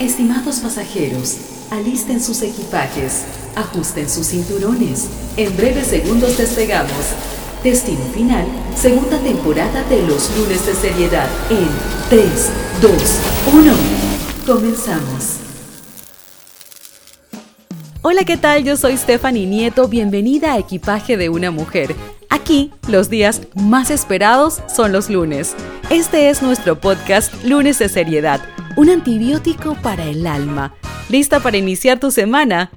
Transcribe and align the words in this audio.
Estimados 0.00 0.56
pasajeros, 0.56 1.36
alisten 1.70 2.20
sus 2.20 2.42
equipajes, 2.42 3.22
ajusten 3.54 4.10
sus 4.10 4.26
cinturones. 4.26 5.06
En 5.36 5.56
breves 5.56 5.86
segundos 5.86 6.36
despegamos. 6.36 6.90
Destino 7.62 8.04
final, 8.12 8.44
segunda 8.76 9.18
temporada 9.18 9.84
de 9.84 10.02
los 10.02 10.36
lunes 10.36 10.66
de 10.66 10.74
seriedad 10.74 11.28
en 11.48 11.68
3, 12.10 12.28
2, 12.82 12.92
1. 13.54 13.72
Comenzamos. 14.46 15.43
Hola, 18.06 18.24
¿qué 18.26 18.36
tal? 18.36 18.64
Yo 18.64 18.76
soy 18.76 18.98
Stephanie 18.98 19.46
Nieto, 19.46 19.88
bienvenida 19.88 20.52
a 20.52 20.58
Equipaje 20.58 21.16
de 21.16 21.30
una 21.30 21.50
Mujer. 21.50 21.94
Aquí, 22.28 22.70
los 22.86 23.08
días 23.08 23.48
más 23.54 23.90
esperados 23.90 24.62
son 24.68 24.92
los 24.92 25.08
lunes. 25.08 25.56
Este 25.88 26.28
es 26.28 26.42
nuestro 26.42 26.78
podcast 26.78 27.32
Lunes 27.44 27.78
de 27.78 27.88
Seriedad, 27.88 28.42
un 28.76 28.90
antibiótico 28.90 29.74
para 29.76 30.04
el 30.04 30.26
alma. 30.26 30.74
¿Lista 31.08 31.40
para 31.40 31.56
iniciar 31.56 31.98
tu 31.98 32.10
semana? 32.10 32.70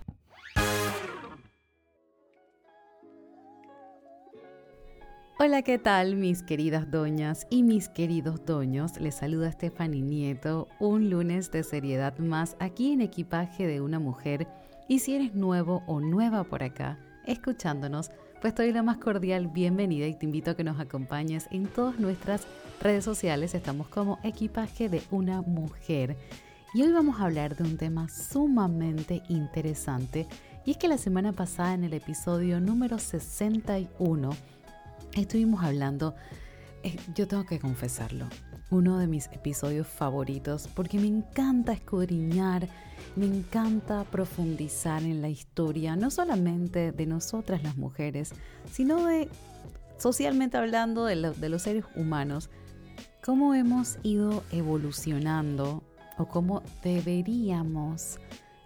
Hola, 5.39 5.61
¿qué 5.61 5.77
tal 5.77 6.15
mis 6.15 6.41
queridas 6.41 6.89
doñas 6.89 7.47
y 7.49 7.63
mis 7.63 7.89
queridos 7.89 8.45
doños? 8.45 8.97
Les 9.01 9.15
saluda 9.15 9.51
Stephanie 9.51 10.03
Nieto, 10.03 10.69
un 10.79 11.09
lunes 11.09 11.51
de 11.51 11.63
seriedad 11.63 12.17
más 12.17 12.55
aquí 12.61 12.93
en 12.93 13.01
Equipaje 13.01 13.67
de 13.67 13.81
una 13.81 13.99
Mujer. 13.99 14.47
Y 14.89 14.99
si 14.99 15.15
eres 15.15 15.35
nuevo 15.35 15.83
o 15.85 15.99
nueva 15.99 16.45
por 16.45 16.63
acá, 16.63 16.97
escuchándonos, 17.25 18.09
pues 18.41 18.55
te 18.55 18.63
doy 18.63 18.71
la 18.71 18.83
más 18.83 18.97
cordial 18.97 19.47
bienvenida 19.47 20.07
y 20.07 20.13
te 20.13 20.25
invito 20.25 20.51
a 20.51 20.55
que 20.55 20.63
nos 20.63 20.79
acompañes 20.79 21.47
en 21.51 21.67
todas 21.67 21.99
nuestras 21.99 22.47
redes 22.79 23.03
sociales. 23.03 23.53
Estamos 23.53 23.89
como 23.89 24.17
Equipaje 24.23 24.87
de 24.87 25.01
una 25.11 25.41
Mujer. 25.41 26.15
Y 26.73 26.83
hoy 26.83 26.93
vamos 26.93 27.19
a 27.19 27.25
hablar 27.25 27.57
de 27.57 27.65
un 27.65 27.75
tema 27.75 28.07
sumamente 28.07 29.23
interesante. 29.27 30.25
Y 30.65 30.71
es 30.71 30.77
que 30.77 30.87
la 30.87 30.97
semana 30.97 31.33
pasada 31.33 31.73
en 31.73 31.83
el 31.83 31.93
episodio 31.93 32.61
número 32.61 32.97
61 32.97 34.29
estuvimos 35.17 35.65
hablando, 35.65 36.15
yo 37.15 37.27
tengo 37.27 37.45
que 37.45 37.59
confesarlo, 37.59 38.25
uno 38.69 38.97
de 38.97 39.07
mis 39.07 39.27
episodios 39.27 39.87
favoritos 39.87 40.67
porque 40.75 40.99
me 40.99 41.07
encanta 41.07 41.73
escudriñar, 41.73 42.67
me 43.15 43.25
encanta 43.25 44.03
profundizar 44.05 45.03
en 45.03 45.21
la 45.21 45.29
historia, 45.29 45.95
no 45.95 46.11
solamente 46.11 46.91
de 46.91 47.05
nosotras 47.05 47.63
las 47.63 47.77
mujeres, 47.77 48.33
sino 48.71 49.05
de, 49.05 49.29
socialmente 49.97 50.57
hablando, 50.57 51.05
de, 51.05 51.15
de 51.15 51.49
los 51.49 51.61
seres 51.61 51.85
humanos, 51.95 52.49
cómo 53.23 53.53
hemos 53.53 53.97
ido 54.03 54.43
evolucionando 54.51 55.83
o 56.17 56.27
cómo 56.27 56.63
deberíamos 56.83 58.19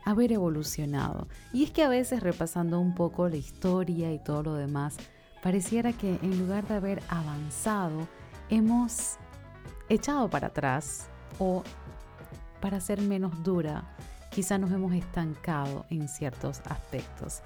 haber 0.06 0.32
evolucionado. 0.32 1.28
Y 1.54 1.64
es 1.64 1.72
que 1.72 1.84
a 1.84 1.90
veces 1.90 2.22
repasando 2.22 2.80
un 2.80 2.96
poco 2.96 3.30
la 3.30 3.38
historia 3.38 4.12
y 4.14 4.20
todo 4.20 4.44
lo 4.44 4.54
demás, 4.56 4.98
pareciera 5.42 5.94
que 5.94 6.20
en 6.22 6.40
lugar 6.40 6.68
de 6.68 6.76
haber 6.76 7.04
avanzado, 7.10 8.08
hemos 8.50 9.18
echado 9.90 10.30
para 10.30 10.48
atrás 10.48 11.08
o, 11.40 11.64
para 12.60 12.80
ser 12.80 13.02
menos 13.02 13.44
dura, 13.44 13.96
quizá 14.32 14.58
nos 14.58 14.72
hemos 14.72 14.94
estancado 14.94 15.86
en 15.90 16.08
ciertos 16.08 16.62
aspectos. 16.66 17.42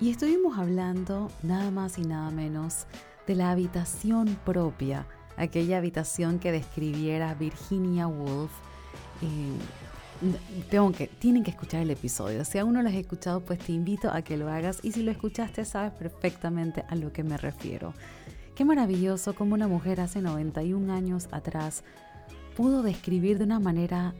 Y 0.00 0.10
estuvimos 0.10 0.58
hablando 0.58 1.30
nada 1.42 1.70
más 1.70 1.98
y 1.98 2.02
nada 2.02 2.30
menos 2.30 2.86
de 3.26 3.34
la 3.34 3.50
habitación 3.50 4.38
propia, 4.44 5.06
aquella 5.36 5.78
habitación 5.78 6.38
que 6.38 6.52
describiera 6.52 7.34
Virginia 7.34 8.06
Woolf. 8.06 8.52
Eh, 9.22 9.58
tengo 10.70 10.92
que, 10.92 11.06
tienen 11.06 11.42
que 11.42 11.50
escuchar 11.50 11.82
el 11.82 11.90
episodio. 11.90 12.44
Si 12.44 12.58
aún 12.58 12.74
no 12.74 12.82
lo 12.82 12.88
has 12.88 12.94
escuchado, 12.94 13.40
pues 13.40 13.58
te 13.58 13.72
invito 13.72 14.10
a 14.10 14.22
que 14.22 14.36
lo 14.36 14.48
hagas. 14.48 14.80
Y 14.82 14.92
si 14.92 15.02
lo 15.02 15.10
escuchaste, 15.10 15.64
sabes 15.64 15.92
perfectamente 15.92 16.84
a 16.88 16.94
lo 16.94 17.12
que 17.12 17.22
me 17.22 17.36
refiero. 17.36 17.94
Qué 18.54 18.64
maravilloso 18.64 19.34
como 19.34 19.54
una 19.54 19.68
mujer 19.68 20.00
hace 20.00 20.22
91 20.22 20.92
años 20.92 21.28
atrás 21.30 21.84
pudo 22.56 22.82
describir 22.82 23.36
de 23.38 23.44
una 23.44 23.60
manera 23.60 24.14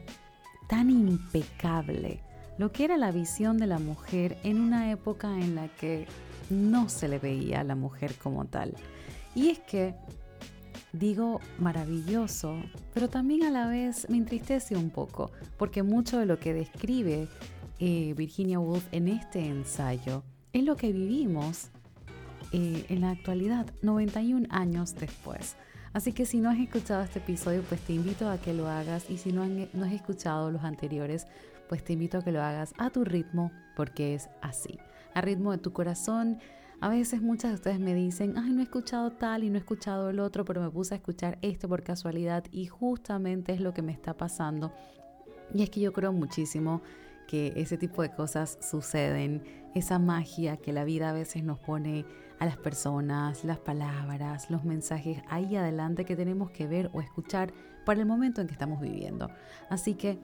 tan 0.67 0.91
impecable 0.91 2.21
lo 2.57 2.71
que 2.71 2.85
era 2.85 2.97
la 2.97 3.11
visión 3.11 3.57
de 3.57 3.67
la 3.67 3.79
mujer 3.79 4.37
en 4.43 4.59
una 4.59 4.91
época 4.91 5.29
en 5.39 5.55
la 5.55 5.67
que 5.67 6.07
no 6.49 6.89
se 6.89 7.07
le 7.07 7.19
veía 7.19 7.61
a 7.61 7.63
la 7.63 7.75
mujer 7.75 8.15
como 8.15 8.45
tal. 8.45 8.73
Y 9.35 9.49
es 9.49 9.59
que 9.59 9.95
digo 10.97 11.39
maravilloso, 11.59 12.57
pero 12.93 13.09
también 13.09 13.43
a 13.43 13.51
la 13.51 13.67
vez 13.67 14.09
me 14.09 14.17
entristece 14.17 14.75
un 14.75 14.89
poco, 14.89 15.31
porque 15.57 15.83
mucho 15.83 16.19
de 16.19 16.25
lo 16.25 16.39
que 16.39 16.53
describe 16.53 17.27
eh, 17.79 18.13
Virginia 18.15 18.59
Woolf 18.59 18.87
en 18.91 19.07
este 19.07 19.45
ensayo 19.45 20.23
es 20.53 20.63
lo 20.63 20.75
que 20.75 20.91
vivimos 20.91 21.69
eh, 22.51 22.85
en 22.89 23.01
la 23.01 23.11
actualidad, 23.11 23.67
91 23.81 24.47
años 24.49 24.95
después. 24.95 25.55
Así 25.93 26.13
que 26.13 26.25
si 26.25 26.39
no 26.39 26.49
has 26.49 26.59
escuchado 26.59 27.03
este 27.03 27.19
episodio, 27.19 27.63
pues 27.63 27.81
te 27.81 27.93
invito 27.93 28.29
a 28.29 28.37
que 28.37 28.53
lo 28.53 28.67
hagas 28.67 29.09
y 29.09 29.17
si 29.17 29.31
no, 29.31 29.45
no 29.45 29.85
has 29.85 29.93
escuchado 29.93 30.51
los 30.51 30.63
anteriores, 30.63 31.27
pues 31.67 31.83
te 31.83 31.93
invito 31.93 32.19
a 32.19 32.23
que 32.23 32.31
lo 32.31 32.41
hagas 32.41 32.73
a 32.77 32.89
tu 32.89 33.03
ritmo, 33.03 33.51
porque 33.75 34.15
es 34.15 34.29
así, 34.41 34.79
a 35.13 35.21
ritmo 35.21 35.51
de 35.51 35.57
tu 35.57 35.73
corazón 35.73 36.39
a 36.79 36.89
veces 36.89 37.21
muchas 37.21 37.51
de 37.51 37.55
ustedes 37.55 37.79
me 37.79 37.95
dicen, 37.95 38.37
ay, 38.37 38.51
no 38.51 38.59
he 38.59 38.63
escuchado 38.63 39.11
tal 39.11 39.43
y 39.43 39.49
no 39.49 39.55
he 39.55 39.59
escuchado 39.59 40.09
el 40.09 40.19
otro, 40.19 40.45
pero 40.45 40.61
me 40.61 40.69
puse 40.69 40.93
a 40.93 40.97
escuchar 40.97 41.39
esto 41.41 41.67
por 41.67 41.83
casualidad 41.83 42.43
y 42.51 42.67
justamente 42.67 43.53
es 43.53 43.61
lo 43.61 43.73
que 43.73 43.81
me 43.81 43.91
está 43.91 44.15
pasando. 44.15 44.71
Y 45.53 45.63
es 45.63 45.69
que 45.69 45.79
yo 45.79 45.91
creo 45.91 46.13
muchísimo 46.13 46.81
que 47.27 47.53
ese 47.55 47.77
tipo 47.77 48.01
de 48.03 48.11
cosas 48.11 48.59
suceden, 48.61 49.43
esa 49.73 49.97
magia 49.97 50.57
que 50.57 50.71
la 50.71 50.83
vida 50.83 51.09
a 51.09 51.13
veces 51.13 51.43
nos 51.43 51.57
pone 51.57 52.05
a 52.39 52.45
las 52.45 52.57
personas, 52.57 53.43
las 53.43 53.59
palabras, 53.59 54.51
los 54.51 54.63
mensajes 54.63 55.21
ahí 55.29 55.55
adelante 55.55 56.05
que 56.05 56.15
tenemos 56.15 56.51
que 56.51 56.67
ver 56.67 56.91
o 56.93 57.01
escuchar 57.01 57.51
para 57.85 57.99
el 57.99 58.05
momento 58.05 58.41
en 58.41 58.47
que 58.47 58.53
estamos 58.53 58.79
viviendo. 58.79 59.29
Así 59.69 59.95
que, 59.95 60.19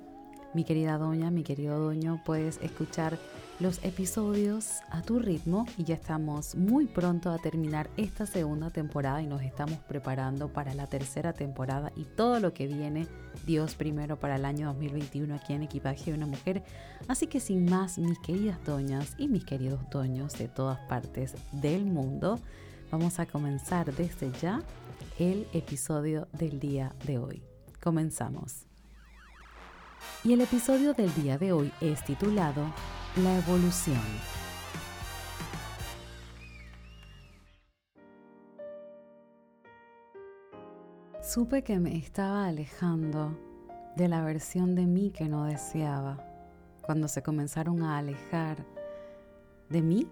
mi 0.53 0.63
querida 0.63 0.99
doña, 0.99 1.31
mi 1.31 1.41
querido 1.41 1.79
doño, 1.79 2.21
puedes 2.23 2.59
escuchar 2.61 3.17
los 3.63 3.79
episodios 3.81 4.81
a 4.89 5.01
tu 5.03 5.19
ritmo 5.19 5.65
y 5.77 5.85
ya 5.85 5.95
estamos 5.95 6.53
muy 6.53 6.85
pronto 6.85 7.31
a 7.31 7.37
terminar 7.37 7.89
esta 7.95 8.25
segunda 8.25 8.71
temporada 8.71 9.21
y 9.21 9.25
nos 9.25 9.41
estamos 9.41 9.79
preparando 9.87 10.51
para 10.51 10.73
la 10.73 10.87
tercera 10.87 11.31
temporada 11.31 11.93
y 11.95 12.03
todo 12.03 12.41
lo 12.41 12.53
que 12.53 12.67
viene 12.67 13.07
Dios 13.45 13.75
primero 13.75 14.19
para 14.19 14.35
el 14.35 14.43
año 14.43 14.67
2021 14.67 15.33
aquí 15.33 15.53
en 15.53 15.63
Equipaje 15.63 16.11
de 16.11 16.17
una 16.17 16.25
Mujer. 16.25 16.61
Así 17.07 17.27
que 17.27 17.39
sin 17.39 17.63
más, 17.63 17.97
mis 17.97 18.19
queridas 18.19 18.61
doñas 18.65 19.15
y 19.17 19.29
mis 19.29 19.45
queridos 19.45 19.79
doños 19.89 20.37
de 20.37 20.49
todas 20.49 20.79
partes 20.89 21.33
del 21.53 21.85
mundo, 21.85 22.41
vamos 22.91 23.17
a 23.19 23.25
comenzar 23.25 23.95
desde 23.95 24.29
ya 24.41 24.61
el 25.19 25.47
episodio 25.53 26.27
del 26.33 26.59
día 26.59 26.93
de 27.05 27.17
hoy. 27.17 27.41
Comenzamos. 27.81 28.65
Y 30.25 30.33
el 30.33 30.41
episodio 30.41 30.93
del 30.93 31.13
día 31.15 31.37
de 31.37 31.53
hoy 31.53 31.71
es 31.79 32.03
titulado 32.03 32.65
la 33.17 33.37
evolución. 33.37 34.01
Supe 41.21 41.63
que 41.63 41.79
me 41.79 41.95
estaba 41.95 42.47
alejando 42.47 43.37
de 43.95 44.07
la 44.07 44.23
versión 44.23 44.73
de 44.73 44.87
mí 44.87 45.11
que 45.11 45.29
no 45.29 45.45
deseaba. 45.45 46.25
Cuando 46.81 47.07
se 47.07 47.21
comenzaron 47.21 47.83
a 47.83 47.99
alejar 47.99 48.65
de 49.69 49.81
mí 49.83 50.07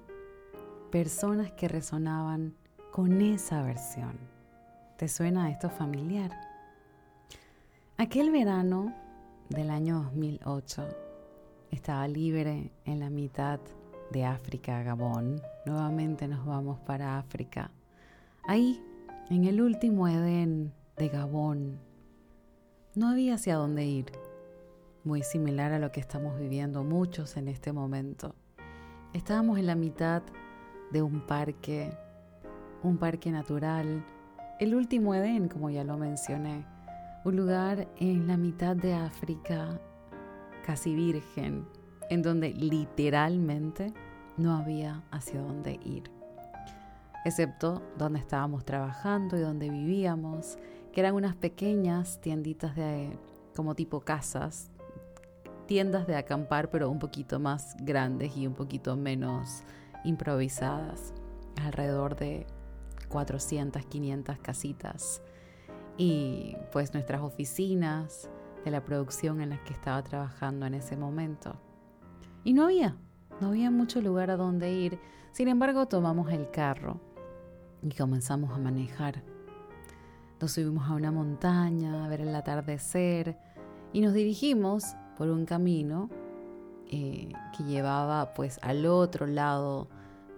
personas 0.92 1.52
que 1.54 1.68
resonaban 1.68 2.56
con 2.92 3.20
esa 3.22 3.64
versión. 3.64 4.18
¿Te 4.98 5.08
suena 5.08 5.50
esto 5.50 5.72
familiar? 5.72 6.32
Aquel 7.98 8.30
verano 8.30 8.94
del 9.50 9.72
año 9.72 10.04
2008 10.04 11.11
estaba 11.72 12.08
libre 12.08 12.72
en 12.86 13.00
la 13.00 13.10
mitad 13.10 13.60
de 14.12 14.26
África, 14.26 14.84
Gabón. 14.84 15.42
Nuevamente 15.66 16.28
nos 16.28 16.46
vamos 16.46 16.80
para 16.80 17.18
África. 17.18 17.72
Ahí, 18.44 18.84
en 19.30 19.46
el 19.46 19.62
último 19.62 20.08
Edén 20.08 20.74
de 20.98 21.08
Gabón, 21.08 21.80
no 22.94 23.08
había 23.08 23.36
hacia 23.36 23.56
dónde 23.56 23.86
ir. 23.86 24.12
Muy 25.04 25.24
similar 25.24 25.72
a 25.72 25.80
lo 25.80 25.92
que 25.92 26.02
estamos 26.02 26.38
viviendo 26.38 26.84
muchos 26.84 27.38
en 27.38 27.48
este 27.48 27.72
momento. 27.72 28.36
Estábamos 29.14 29.58
en 29.58 29.66
la 29.66 29.76
mitad 29.76 30.22
de 30.92 31.02
un 31.02 31.26
parque, 31.26 31.90
un 32.84 32.98
parque 32.98 33.32
natural, 33.32 34.06
el 34.60 34.76
último 34.76 35.16
Edén, 35.16 35.48
como 35.48 35.70
ya 35.70 35.84
lo 35.84 35.98
mencioné, 35.98 36.66
un 37.24 37.36
lugar 37.36 37.88
en 37.98 38.28
la 38.28 38.38
mitad 38.38 38.76
de 38.76 38.94
África 38.94 39.80
casi 40.62 40.96
virgen, 40.96 41.66
en 42.10 42.22
donde 42.22 42.54
literalmente 42.54 43.94
no 44.38 44.56
había 44.56 45.04
hacia 45.12 45.42
dónde 45.42 45.80
ir, 45.84 46.12
excepto 47.26 47.82
donde 47.98 48.20
estábamos 48.20 48.66
trabajando 48.66 49.38
y 49.38 49.42
donde 49.42 49.70
vivíamos, 49.70 50.58
que 50.92 51.02
eran 51.02 51.16
unas 51.16 51.36
pequeñas 51.36 52.20
tienditas 52.22 52.76
de 52.76 53.18
como 53.56 53.76
tipo 53.76 54.02
casas, 54.02 54.72
tiendas 55.68 56.08
de 56.08 56.16
acampar, 56.16 56.70
pero 56.70 56.90
un 56.90 57.00
poquito 57.00 57.40
más 57.40 57.76
grandes 57.80 58.36
y 58.36 58.48
un 58.48 58.54
poquito 58.54 58.96
menos 58.98 59.64
improvisadas, 60.04 61.14
alrededor 61.64 62.16
de 62.16 62.46
400, 63.10 63.86
500 63.86 64.40
casitas. 64.40 65.22
Y 65.98 66.56
pues 66.72 66.94
nuestras 66.94 67.22
oficinas 67.22 68.30
de 68.64 68.72
la 68.72 68.84
producción 68.84 69.42
en 69.42 69.50
las 69.50 69.60
que 69.62 69.74
estaba 69.74 70.02
trabajando 70.04 70.66
en 70.66 70.74
ese 70.74 70.96
momento. 70.98 71.56
Y 72.44 72.54
no 72.54 72.66
había, 72.66 72.96
no 73.40 73.50
había 73.50 73.72
mucho 73.72 74.02
lugar 74.02 74.32
a 74.32 74.38
donde 74.38 74.72
ir. 74.72 75.00
Sin 75.32 75.48
embargo, 75.48 75.88
tomamos 75.88 76.32
el 76.32 76.50
carro 76.52 77.00
y 77.82 77.92
comenzamos 77.92 78.52
a 78.52 78.58
manejar. 78.58 79.24
Nos 80.40 80.54
subimos 80.54 80.90
a 80.90 80.94
una 80.94 81.12
montaña 81.12 82.06
a 82.06 82.08
ver 82.08 82.22
el 82.22 82.36
atardecer 82.36 83.38
y 83.94 84.02
nos 84.02 84.14
dirigimos 84.14 84.96
por 85.18 85.30
un 85.30 85.46
camino 85.46 86.10
eh, 86.88 87.32
que 87.56 87.64
llevaba 87.64 88.34
pues 88.34 88.60
al 88.64 88.86
otro 88.86 89.28
lado 89.28 89.88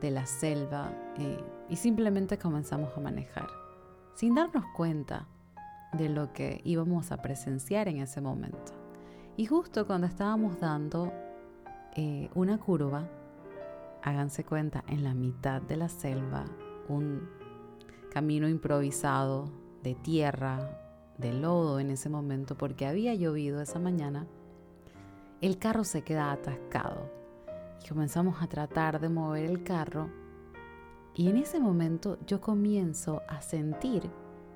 de 0.02 0.12
la 0.12 0.26
selva 0.26 0.92
eh, 1.18 1.44
y 1.70 1.78
simplemente 1.78 2.38
comenzamos 2.38 2.96
a 2.98 3.00
manejar 3.00 3.48
sin 4.14 4.36
darnos 4.36 4.66
cuenta 4.76 5.28
de 5.94 6.10
lo 6.10 6.34
que 6.34 6.62
íbamos 6.64 7.12
a 7.12 7.22
presenciar 7.22 7.88
en 7.88 7.98
ese 7.98 8.22
momento. 8.22 8.74
Y 9.38 9.46
justo 9.46 9.88
cuando 9.88 10.08
estábamos 10.08 10.60
dando 10.60 11.12
eh, 11.96 12.30
una 12.36 12.58
curva, 12.60 13.10
háganse 14.04 14.44
cuenta, 14.44 14.84
en 14.88 15.04
la 15.04 15.14
mitad 15.14 15.62
de 15.62 15.78
la 15.78 15.90
selva, 15.90 16.46
un 16.90 17.30
camino 18.12 18.48
improvisado 18.48 19.50
de 19.82 19.96
tierra, 19.96 20.80
de 21.18 21.34
lodo 21.34 21.80
en 21.80 21.92
ese 21.92 22.10
momento, 22.10 22.56
porque 22.56 22.86
había 22.86 23.14
llovido 23.16 23.62
esa 23.62 23.80
mañana, 23.80 24.28
el 25.42 25.58
carro 25.58 25.84
se 25.84 26.04
queda 26.04 26.32
atascado. 26.32 27.12
Y 27.84 27.90
comenzamos 27.90 28.42
a 28.42 28.48
tratar 28.48 29.00
de 29.00 29.10
mover 29.10 29.46
el 29.46 29.64
carro. 29.64 30.10
Y 31.16 31.30
en 31.30 31.38
ese 31.38 31.60
momento 31.60 32.18
yo 32.26 32.40
comienzo 32.40 33.22
a 33.28 33.42
sentir 33.42 34.10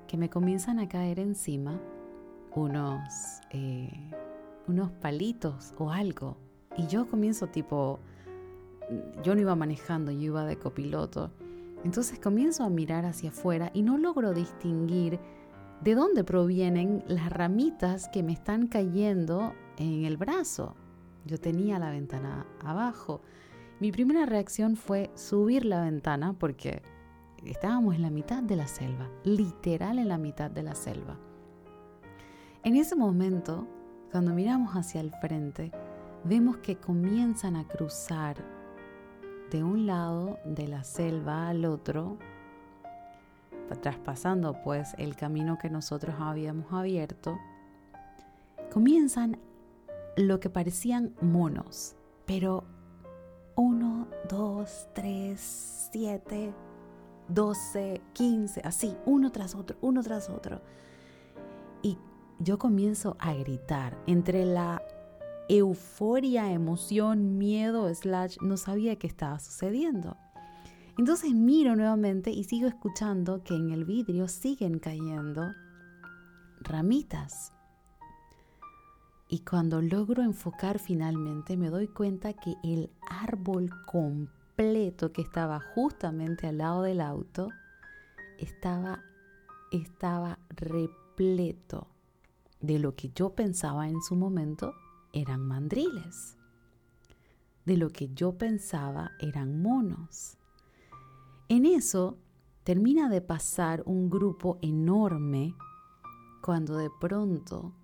que 0.07 0.18
me 0.18 0.30
comienzan 0.30 0.80
a 0.80 0.88
caer 0.88 1.19
encima 1.19 1.80
unos, 2.56 3.42
eh, 3.51 4.12
unos 4.68 4.92
palitos 4.92 5.74
o 5.77 5.92
algo. 5.92 6.38
Y 6.77 6.88
yo 6.88 7.07
comienzo 7.07 7.48
tipo, 7.48 8.00
yo 9.24 9.36
no 9.36 9.42
iba 9.42 9.56
manejando, 9.56 10.12
yo 10.12 10.21
iba 10.21 10.45
de 10.45 10.57
copiloto. 10.57 11.31
Entonces 11.83 12.19
comienzo 12.19 12.63
a 12.63 12.69
mirar 12.69 13.06
hacia 13.06 13.30
afuera 13.30 13.71
y 13.74 13.83
no 13.83 13.98
logro 13.98 14.33
distinguir 14.33 15.19
de 15.81 15.95
dónde 15.95 16.24
provienen 16.24 17.04
las 17.07 17.31
ramitas 17.31 18.09
que 18.09 18.24
me 18.24 18.33
están 18.33 18.68
cayendo 18.68 19.54
en 19.77 20.06
el 20.06 20.18
brazo. 20.18 20.75
Yo 21.25 21.39
tenía 21.39 21.77
la 21.77 21.92
ventana 21.92 22.45
abajo. 22.62 23.21
Mi 23.80 23.92
primera 23.92 24.25
reacción 24.25 24.75
fue 24.75 25.12
subir 25.13 25.65
la 25.65 25.81
ventana 25.81 26.33
porque 26.33 26.81
estábamos 27.51 27.95
en 27.95 28.01
la 28.01 28.09
mitad 28.09 28.44
de 28.44 28.55
la 28.55 28.67
selva, 28.67 29.09
literal 29.23 29.99
en 29.99 30.09
la 30.09 30.17
mitad 30.17 30.51
de 30.51 30.63
la 30.63 30.75
selva. 30.75 31.17
En 32.63 32.75
ese 32.75 32.95
momento, 32.95 33.67
cuando 34.11 34.33
miramos 34.33 34.73
hacia 34.73 35.01
el 35.01 35.11
frente, 35.11 35.71
vemos 36.23 36.57
que 36.57 36.77
comienzan 36.77 37.55
a 37.55 37.67
cruzar 37.67 38.38
de 39.51 39.63
un 39.63 39.85
lado 39.85 40.39
de 40.44 40.67
la 40.67 40.83
selva 40.83 41.47
al 41.47 41.65
otro, 41.65 42.17
traspasando 43.81 44.61
pues 44.63 44.94
el 44.97 45.15
camino 45.15 45.57
que 45.57 45.69
nosotros 45.69 46.15
habíamos 46.19 46.71
abierto, 46.73 47.38
comienzan 48.71 49.39
lo 50.15 50.39
que 50.39 50.49
parecían 50.49 51.13
monos, 51.21 51.95
pero 52.25 52.63
uno, 53.55 54.07
dos, 54.29 54.88
tres, 54.94 55.89
siete, 55.91 56.53
12, 57.29 58.01
15, 58.13 58.62
así, 58.63 58.95
uno 59.06 59.31
tras 59.31 59.56
otro, 59.56 59.77
uno 59.81 60.01
tras 60.03 60.29
otro. 60.29 60.62
Y 61.81 61.97
yo 62.39 62.57
comienzo 62.57 63.18
a 63.19 63.33
gritar 63.33 63.97
entre 64.07 64.45
la 64.45 64.81
euforia, 65.50 66.51
emoción, 66.51 67.38
miedo, 67.38 67.94
slash, 67.94 68.38
no 68.41 68.57
sabía 68.57 68.97
qué 68.97 69.07
estaba 69.07 69.39
sucediendo. 69.39 70.18
Entonces 70.97 71.33
miro 71.33 71.75
nuevamente 71.75 72.31
y 72.31 72.44
sigo 72.44 72.68
escuchando 72.68 73.44
que 73.44 73.56
en 73.56 73.69
el 73.69 73.85
vidrio 73.85 74.27
siguen 74.27 74.80
cayendo 74.80 75.53
ramitas. 76.62 77.53
Y 79.30 79.39
cuando 79.39 79.81
logro 79.81 80.23
enfocar 80.23 80.80
finalmente 80.80 81.56
me 81.57 81.69
doy 81.69 81.88
cuenta 81.88 82.33
que 82.33 82.56
el 82.63 82.89
árbol 83.09 83.69
completo 83.85 84.36
que 84.57 85.21
estaba 85.21 85.59
justamente 85.59 86.48
al 86.48 86.57
lado 86.57 86.81
del 86.81 87.00
auto 87.00 87.50
estaba, 88.39 89.04
estaba 89.71 90.39
repleto 90.50 91.88
de 92.59 92.80
lo 92.80 92.95
que 92.95 93.12
yo 93.13 93.36
pensaba 93.36 93.88
en 93.88 94.01
su 94.01 94.15
momento 94.15 94.74
eran 95.13 95.42
mandriles. 95.42 96.38
De 97.65 97.77
lo 97.77 97.92
que 97.92 98.09
yo 98.15 98.39
pensaba 98.39 99.12
eran 99.19 99.62
monos. 99.62 100.38
En 101.50 101.68
eso 101.68 102.18
termina 102.63 103.09
de 103.09 103.21
pasar 103.21 103.83
un 103.86 104.09
grupo 104.09 104.57
enorme 104.63 105.54
cuando 106.42 106.77
de 106.77 106.89
pronto 107.00 107.75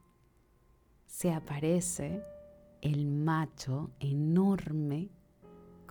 se 1.05 1.31
aparece 1.31 2.23
el 2.81 3.05
macho 3.05 3.91
enorme 3.99 5.11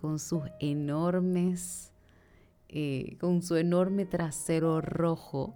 con 0.03 0.19
sus 0.19 0.43
enormes, 0.59 1.93
eh, 2.69 3.17
con 3.21 3.41
su 3.41 3.55
enorme 3.55 4.05
trasero 4.05 4.81
rojo 4.81 5.55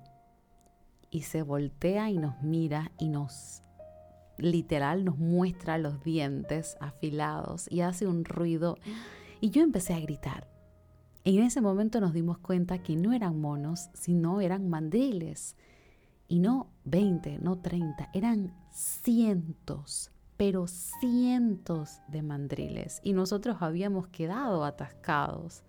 y 1.11 1.23
se 1.23 1.43
voltea 1.43 2.11
y 2.11 2.19
nos 2.19 2.41
mira 2.43 2.93
y 2.97 3.09
nos, 3.09 3.63
literal, 4.39 5.05
nos 5.05 5.19
muestra 5.19 5.79
los 5.79 6.03
dientes 6.05 6.77
afilados 6.81 7.71
y 7.71 7.81
hace 7.81 8.07
un 8.07 8.25
ruido. 8.25 8.79
Y 9.41 9.51
yo 9.51 9.63
empecé 9.63 9.95
a 9.95 10.01
gritar. 10.01 10.49
En 11.25 11.43
ese 11.43 11.61
momento 11.61 12.01
nos 12.01 12.13
dimos 12.13 12.39
cuenta 12.39 12.79
que 12.79 12.95
no 12.95 13.13
eran 13.13 13.41
monos, 13.41 13.91
sino 13.95 14.41
eran 14.41 14.69
mandriles. 14.69 15.57
Y 16.29 16.39
no 16.39 16.71
20, 16.85 17.41
no 17.41 17.59
30, 17.59 18.11
eran 18.15 18.55
cientos 18.71 20.13
pero 20.37 20.67
cientos 20.67 22.01
de 22.09 22.23
mandriles 22.23 23.01
y 23.03 23.13
nosotros 23.13 23.57
habíamos 23.61 24.09
quedado 24.09 24.65
atascados. 24.65 25.63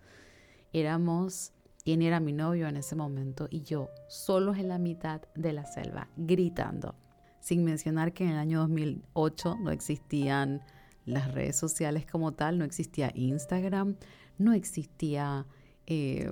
Éramos, 0.74 1.53
quien 1.84 2.01
era 2.01 2.20
mi 2.20 2.34
novio 2.34 2.68
en 2.68 2.77
ese 2.77 2.96
momento 2.96 3.48
y 3.50 3.62
yo, 3.62 3.89
solos 4.10 4.58
en 4.58 4.68
la 4.68 4.77
mitad 4.77 5.22
de 5.36 5.53
la 5.53 5.65
selva, 5.65 6.10
gritando. 6.18 6.96
Sin 7.39 7.63
mencionar 7.63 8.13
que 8.13 8.25
en 8.25 8.32
el 8.32 8.38
año 8.38 8.60
2008 8.60 9.58
no 9.62 9.72
existían 9.72 10.62
las 11.06 11.34
redes 11.34 11.58
sociales 11.58 12.06
como 12.06 12.34
tal, 12.34 12.58
no 12.58 12.65
existía 12.65 13.12
Instagram, 13.15 13.96
no 14.38 14.51
existía 14.51 15.46
eh, 15.86 16.30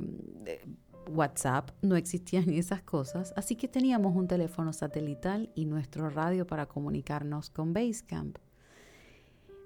WhatsApp, 1.10 1.72
no 1.82 1.96
existían 1.96 2.50
esas 2.50 2.82
cosas, 2.82 3.34
así 3.36 3.56
que 3.56 3.68
teníamos 3.68 4.16
un 4.16 4.28
teléfono 4.28 4.74
satelital 4.74 5.50
y 5.56 5.66
nuestro 5.66 6.10
radio 6.10 6.46
para 6.48 6.66
comunicarnos 6.66 7.50
con 7.50 7.74
Basecamp. 7.74 8.38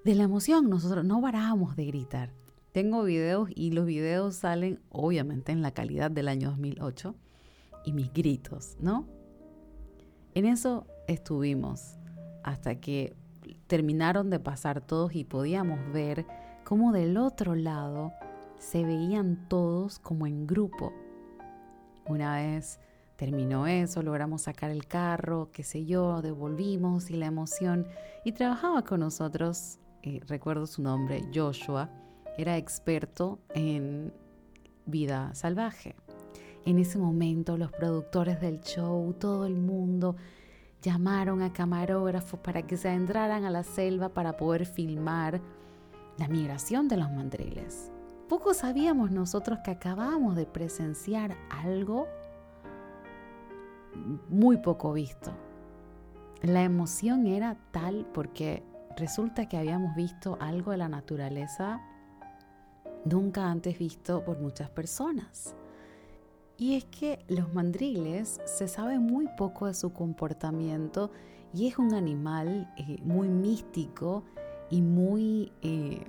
De 0.04 0.14
la 0.14 0.22
emoción 0.22 0.70
nosotros 0.70 1.04
no 1.04 1.20
parábamos 1.20 1.76
de 1.76 1.86
gritar. 1.86 2.32
Tengo 2.72 3.02
videos 3.02 3.50
y 3.54 3.72
los 3.72 3.86
videos 3.86 4.36
salen 4.36 4.80
obviamente 4.90 5.52
en 5.52 5.60
la 5.60 5.72
calidad 5.72 6.10
del 6.10 6.28
año 6.28 6.50
2008 6.50 7.14
y 7.84 7.92
mis 7.92 8.12
gritos, 8.12 8.76
¿no? 8.80 9.06
En 10.34 10.46
eso 10.46 10.86
estuvimos 11.08 11.98
hasta 12.44 12.80
que 12.80 13.16
terminaron 13.66 14.30
de 14.30 14.38
pasar 14.38 14.80
todos 14.80 15.14
y 15.14 15.24
podíamos 15.24 15.92
ver 15.92 16.26
cómo 16.64 16.92
del 16.92 17.16
otro 17.16 17.54
lado 17.54 18.12
se 18.58 18.84
veían 18.84 19.48
todos 19.48 19.98
como 19.98 20.26
en 20.26 20.46
grupo 20.46 20.92
una 22.10 22.36
vez 22.36 22.80
terminó 23.16 23.66
eso, 23.66 24.02
logramos 24.02 24.42
sacar 24.42 24.70
el 24.70 24.86
carro, 24.86 25.50
qué 25.52 25.62
sé 25.62 25.84
yo, 25.84 26.22
devolvimos 26.22 27.10
y 27.10 27.16
la 27.16 27.26
emoción. 27.26 27.86
Y 28.24 28.32
trabajaba 28.32 28.82
con 28.82 29.00
nosotros, 29.00 29.78
eh, 30.02 30.20
recuerdo 30.26 30.66
su 30.66 30.82
nombre, 30.82 31.22
Joshua, 31.34 31.90
era 32.36 32.56
experto 32.56 33.38
en 33.54 34.12
vida 34.86 35.34
salvaje. 35.34 35.94
En 36.64 36.78
ese 36.78 36.98
momento 36.98 37.56
los 37.56 37.70
productores 37.72 38.40
del 38.40 38.60
show, 38.60 39.14
todo 39.14 39.46
el 39.46 39.56
mundo, 39.56 40.16
llamaron 40.82 41.42
a 41.42 41.52
camarógrafos 41.52 42.40
para 42.40 42.62
que 42.62 42.76
se 42.76 42.88
adentraran 42.88 43.44
a 43.44 43.50
la 43.50 43.62
selva 43.62 44.08
para 44.08 44.36
poder 44.36 44.66
filmar 44.66 45.40
la 46.16 46.28
migración 46.28 46.88
de 46.88 46.96
los 46.96 47.10
mandriles. 47.10 47.89
Poco 48.30 48.54
sabíamos 48.54 49.10
nosotros 49.10 49.58
que 49.64 49.72
acabábamos 49.72 50.36
de 50.36 50.46
presenciar 50.46 51.36
algo 51.50 52.06
muy 54.28 54.58
poco 54.58 54.92
visto. 54.92 55.32
La 56.40 56.62
emoción 56.62 57.26
era 57.26 57.56
tal 57.72 58.06
porque 58.14 58.62
resulta 58.96 59.48
que 59.48 59.56
habíamos 59.56 59.96
visto 59.96 60.38
algo 60.40 60.70
de 60.70 60.76
la 60.76 60.88
naturaleza 60.88 61.80
nunca 63.04 63.50
antes 63.50 63.76
visto 63.76 64.24
por 64.24 64.38
muchas 64.38 64.70
personas. 64.70 65.56
Y 66.56 66.76
es 66.76 66.84
que 66.84 67.24
los 67.26 67.52
mandriles 67.52 68.40
se 68.44 68.68
sabe 68.68 69.00
muy 69.00 69.26
poco 69.36 69.66
de 69.66 69.74
su 69.74 69.92
comportamiento 69.92 71.10
y 71.52 71.66
es 71.66 71.78
un 71.78 71.94
animal 71.94 72.72
eh, 72.76 73.00
muy 73.02 73.28
místico 73.28 74.22
y 74.70 74.82
muy 74.82 75.50
eh, 75.62 76.04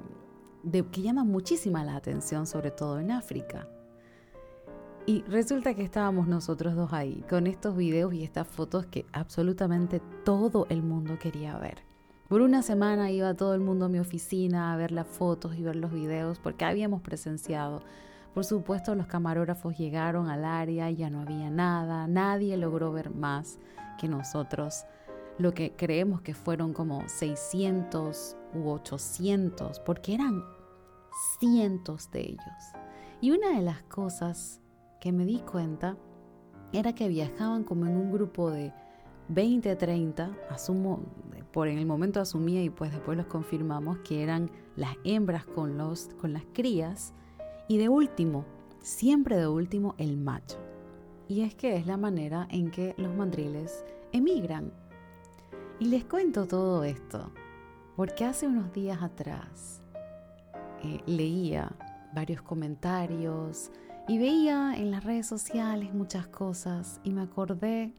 que 0.91 1.01
llama 1.01 1.23
muchísima 1.23 1.83
la 1.83 1.95
atención, 1.95 2.45
sobre 2.47 2.71
todo 2.71 2.99
en 2.99 3.11
África. 3.11 3.67
Y 5.05 5.23
resulta 5.23 5.73
que 5.73 5.83
estábamos 5.83 6.27
nosotros 6.27 6.75
dos 6.75 6.93
ahí, 6.93 7.23
con 7.29 7.47
estos 7.47 7.75
videos 7.75 8.13
y 8.13 8.23
estas 8.23 8.47
fotos 8.47 8.85
que 8.85 9.05
absolutamente 9.13 9.99
todo 10.23 10.67
el 10.69 10.83
mundo 10.83 11.17
quería 11.19 11.57
ver. 11.57 11.83
Por 12.27 12.41
una 12.41 12.61
semana 12.61 13.11
iba 13.11 13.33
todo 13.33 13.55
el 13.55 13.59
mundo 13.59 13.85
a 13.85 13.89
mi 13.89 13.99
oficina 13.99 14.71
a 14.71 14.77
ver 14.77 14.91
las 14.91 15.07
fotos 15.07 15.55
y 15.57 15.63
ver 15.63 15.75
los 15.75 15.91
videos 15.91 16.39
porque 16.39 16.63
habíamos 16.63 17.01
presenciado. 17.01 17.81
Por 18.33 18.45
supuesto, 18.45 18.95
los 18.95 19.07
camarógrafos 19.07 19.77
llegaron 19.77 20.29
al 20.29 20.45
área, 20.45 20.89
ya 20.91 21.09
no 21.09 21.21
había 21.21 21.49
nada, 21.49 22.07
nadie 22.07 22.55
logró 22.55 22.93
ver 22.93 23.09
más 23.09 23.59
que 23.99 24.07
nosotros. 24.07 24.85
Lo 25.41 25.55
que 25.55 25.75
creemos 25.75 26.21
que 26.21 26.35
fueron 26.35 26.71
como 26.71 27.01
600 27.09 28.37
u 28.53 28.69
800, 28.69 29.79
porque 29.79 30.13
eran 30.13 30.43
cientos 31.39 32.11
de 32.11 32.21
ellos. 32.21 32.63
Y 33.21 33.31
una 33.31 33.49
de 33.55 33.63
las 33.63 33.81
cosas 33.81 34.61
que 34.99 35.11
me 35.11 35.25
di 35.25 35.39
cuenta 35.39 35.97
era 36.71 36.93
que 36.93 37.07
viajaban 37.07 37.63
como 37.63 37.87
en 37.87 37.97
un 37.97 38.11
grupo 38.11 38.51
de 38.51 38.71
20, 39.29 39.75
30, 39.75 40.37
asumo, 40.51 40.99
por 41.51 41.67
en 41.67 41.79
el 41.79 41.87
momento 41.87 42.19
asumía 42.19 42.61
y 42.61 42.69
pues 42.69 42.91
después 42.91 43.17
los 43.17 43.25
confirmamos 43.25 43.97
que 43.99 44.21
eran 44.21 44.51
las 44.75 44.95
hembras 45.03 45.47
con, 45.47 45.75
los, 45.75 46.09
con 46.19 46.33
las 46.33 46.43
crías 46.53 47.15
y 47.67 47.79
de 47.79 47.89
último, 47.89 48.45
siempre 48.81 49.37
de 49.37 49.47
último, 49.47 49.95
el 49.97 50.17
macho. 50.17 50.59
Y 51.27 51.41
es 51.41 51.55
que 51.55 51.77
es 51.77 51.87
la 51.87 51.97
manera 51.97 52.47
en 52.51 52.69
que 52.69 52.93
los 52.99 53.11
mandriles 53.15 53.83
emigran. 54.11 54.71
Y 55.81 55.85
les 55.85 56.05
cuento 56.05 56.45
todo 56.45 56.83
esto 56.83 57.31
porque 57.95 58.23
hace 58.23 58.47
unos 58.47 58.71
días 58.71 59.01
atrás 59.01 59.81
eh, 60.83 61.01
leía 61.07 61.71
varios 62.13 62.43
comentarios, 62.43 63.71
y 64.07 64.19
veía 64.19 64.75
en 64.75 64.91
las 64.91 65.03
redes 65.03 65.25
sociales 65.25 65.91
muchas 65.91 66.27
cosas 66.27 67.01
y 67.03 67.11
me 67.11 67.21
acordé 67.21 67.95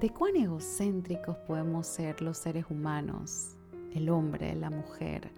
de 0.00 0.10
cuán 0.10 0.36
egocéntricos 0.36 1.38
podemos 1.46 1.86
ser 1.86 2.20
los 2.20 2.36
seres 2.36 2.66
humanos, 2.68 3.56
el 3.94 4.10
hombre, 4.10 4.54
la 4.54 4.68
mujer, 4.68 5.30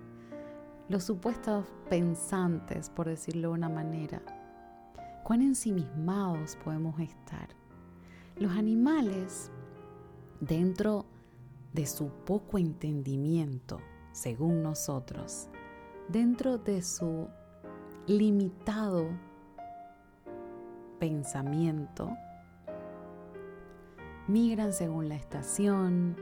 los 0.88 1.04
supuestos 1.04 1.66
pensantes, 1.88 2.90
por 2.90 3.06
decirlo 3.06 3.50
de 3.50 3.54
una 3.54 3.68
manera, 3.68 4.20
cuán 5.22 5.42
ensimismados 5.42 6.56
podemos 6.64 6.98
estar. 6.98 7.48
Los 8.36 8.50
animales, 8.56 9.52
dentro 10.40 11.06
de 11.78 11.86
su 11.86 12.08
poco 12.08 12.58
entendimiento, 12.58 13.78
según 14.10 14.64
nosotros, 14.64 15.48
dentro 16.08 16.58
de 16.58 16.82
su 16.82 17.28
limitado 18.08 19.06
pensamiento, 20.98 22.10
migran 24.26 24.72
según 24.72 25.08
la 25.08 25.14
estación, 25.14 26.16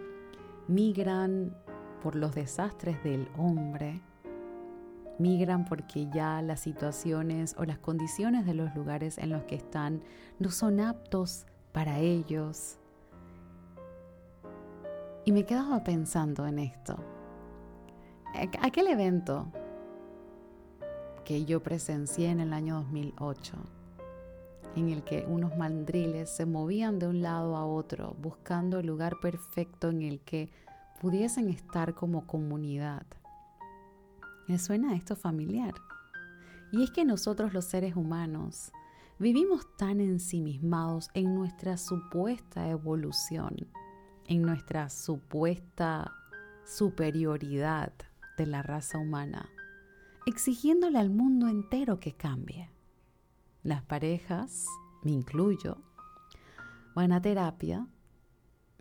migran 0.68 1.56
por 2.02 2.16
los 2.16 2.34
desastres 2.34 3.02
del 3.02 3.26
hombre, 3.38 4.02
migran 5.18 5.64
porque 5.64 6.06
ya 6.12 6.42
las 6.42 6.60
situaciones 6.60 7.54
o 7.56 7.64
las 7.64 7.78
condiciones 7.78 8.44
de 8.44 8.52
los 8.52 8.74
lugares 8.74 9.16
en 9.16 9.30
los 9.30 9.44
que 9.44 9.54
están 9.54 10.02
no 10.38 10.50
son 10.50 10.80
aptos 10.80 11.46
para 11.72 11.98
ellos. 12.00 12.78
Y 15.26 15.32
me 15.32 15.44
quedaba 15.44 15.84
pensando 15.84 16.46
en 16.46 16.60
esto. 16.60 16.96
Aquel 18.62 18.86
evento 18.86 19.48
que 21.24 21.44
yo 21.44 21.62
presencié 21.62 22.30
en 22.30 22.40
el 22.40 22.52
año 22.52 22.76
2008 22.76 23.56
en 24.76 24.90
el 24.90 25.02
que 25.02 25.24
unos 25.26 25.56
mandriles 25.56 26.30
se 26.30 26.46
movían 26.46 26.98
de 26.98 27.08
un 27.08 27.22
lado 27.22 27.56
a 27.56 27.66
otro 27.66 28.14
buscando 28.20 28.78
el 28.78 28.86
lugar 28.86 29.18
perfecto 29.20 29.88
en 29.88 30.02
el 30.02 30.20
que 30.20 30.50
pudiesen 31.00 31.48
estar 31.48 31.94
como 31.94 32.26
comunidad. 32.26 33.06
¿Me 34.46 34.58
suena 34.58 34.94
esto 34.94 35.16
familiar? 35.16 35.74
Y 36.70 36.84
es 36.84 36.90
que 36.90 37.04
nosotros 37.04 37.52
los 37.52 37.64
seres 37.64 37.96
humanos 37.96 38.70
vivimos 39.18 39.66
tan 39.76 40.00
ensimismados 40.00 41.08
en 41.14 41.34
nuestra 41.34 41.78
supuesta 41.78 42.68
evolución, 42.68 43.56
en 44.28 44.42
nuestra 44.42 44.88
supuesta 44.90 46.12
superioridad 46.64 47.92
de 48.36 48.46
la 48.46 48.62
raza 48.62 48.98
humana, 48.98 49.48
exigiéndole 50.26 50.98
al 50.98 51.10
mundo 51.10 51.48
entero 51.48 52.00
que 52.00 52.12
cambie. 52.12 52.70
Las 53.62 53.82
parejas, 53.82 54.66
me 55.02 55.12
incluyo, 55.12 55.78
van 56.94 57.12
a 57.12 57.22
terapia, 57.22 57.86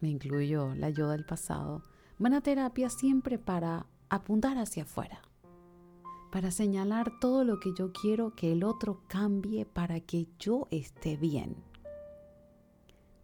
me 0.01 0.09
incluyo 0.09 0.73
la 0.75 0.89
yo 0.89 1.09
del 1.09 1.25
pasado, 1.25 1.83
van 2.17 2.33
a 2.33 2.41
terapia 2.41 2.89
siempre 2.89 3.37
para 3.37 3.85
apuntar 4.09 4.57
hacia 4.57 4.83
afuera, 4.83 5.21
para 6.31 6.51
señalar 6.51 7.11
todo 7.19 7.43
lo 7.43 7.59
que 7.59 7.73
yo 7.73 7.91
quiero 7.93 8.35
que 8.35 8.51
el 8.51 8.63
otro 8.63 9.03
cambie 9.07 9.65
para 9.65 9.99
que 9.99 10.27
yo 10.39 10.67
esté 10.71 11.17
bien, 11.17 11.55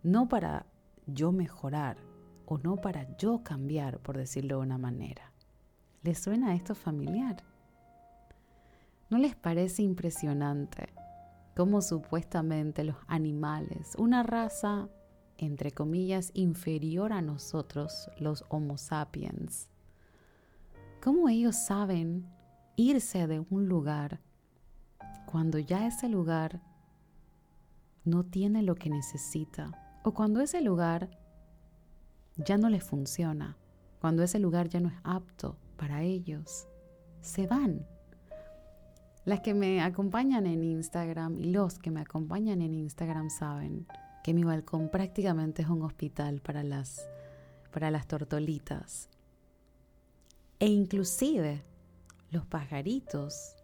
no 0.04 0.28
para 0.28 0.68
yo 1.08 1.32
mejorar 1.32 2.11
o 2.52 2.58
no 2.58 2.76
para 2.76 3.08
yo 3.16 3.44
cambiar, 3.44 4.00
por 4.00 4.18
decirlo 4.18 4.58
de 4.58 4.64
una 4.64 4.78
manera. 4.78 5.32
¿Les 6.04 6.20
suena 6.20 6.54
esto 6.54 6.76
familiar? 6.76 7.38
¿No 9.10 9.18
les 9.18 9.38
parece 9.38 9.84
impresionante 9.84 10.90
cómo 11.56 11.82
supuestamente 11.82 12.84
los 12.84 12.98
animales, 13.08 13.96
una 13.98 14.22
raza 14.24 14.90
entre 15.38 15.72
comillas 15.72 16.32
inferior 16.34 17.14
a 17.14 17.22
nosotros, 17.22 18.12
los 18.20 18.44
Homo 18.50 18.78
sapiens, 18.78 19.70
cómo 21.02 21.30
ellos 21.30 21.56
saben 21.56 22.28
irse 22.76 23.28
de 23.28 23.46
un 23.50 23.70
lugar 23.70 24.20
cuando 25.26 25.58
ya 25.58 25.88
ese 25.88 26.10
lugar 26.10 26.62
no 28.04 28.26
tiene 28.26 28.62
lo 28.62 28.76
que 28.76 28.90
necesita 28.90 29.72
o 30.04 30.14
cuando 30.14 30.42
ese 30.42 30.60
lugar 30.60 31.21
ya 32.38 32.58
no 32.58 32.70
les 32.70 32.84
funciona, 32.84 33.58
cuando 34.00 34.24
ese 34.24 34.40
lugar 34.40 34.70
ya 34.70 34.80
no 34.80 34.90
es 34.90 34.96
apto 35.04 35.58
para 35.78 36.04
ellos, 36.04 36.68
se 37.22 37.48
van 37.48 37.86
las 39.24 39.42
que 39.42 39.54
me 39.54 39.82
acompañan 39.82 40.48
en 40.48 40.64
Instagram 40.64 41.38
y 41.40 41.52
los 41.52 41.78
que 41.78 41.92
me 41.92 42.02
acompañan 42.02 42.64
en 42.64 42.74
Instagram 42.74 43.30
saben 43.30 43.86
que 44.24 44.34
mi 44.34 44.44
balcón 44.44 44.90
prácticamente 44.90 45.62
es 45.62 45.70
un 45.70 45.84
hospital 45.84 46.42
para 46.42 46.64
las, 46.64 47.08
para 47.72 47.92
las 47.92 48.08
tortolitas. 48.08 49.10
E 50.60 50.68
inclusive 50.68 51.64
los 52.32 52.48
pajaritos 52.48 53.56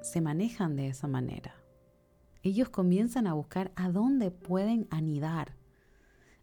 se 0.00 0.20
manejan 0.20 0.76
de 0.76 0.88
esa 0.88 1.08
manera. 1.08 1.56
Ellos 2.44 2.68
comienzan 2.68 3.26
a 3.26 3.32
buscar 3.32 3.72
a 3.74 3.90
dónde 3.90 4.30
pueden 4.30 4.86
anidar, 4.90 5.56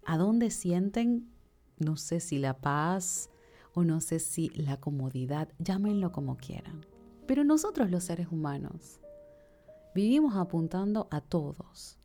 a 0.05 0.17
dónde 0.17 0.49
sienten, 0.49 1.29
no 1.77 1.97
sé 1.97 2.19
si 2.19 2.37
la 2.37 2.59
paz 2.59 3.29
o 3.73 3.83
no 3.83 4.01
sé 4.01 4.19
si 4.19 4.49
la 4.49 4.77
comodidad, 4.77 5.49
llámenlo 5.59 6.11
como 6.11 6.37
quieran. 6.37 6.85
Pero 7.25 7.43
nosotros 7.43 7.89
los 7.89 8.03
seres 8.03 8.27
humanos 8.31 8.99
vivimos 9.95 10.35
apuntando 10.35 11.07
a 11.11 11.21
todos. 11.21 11.97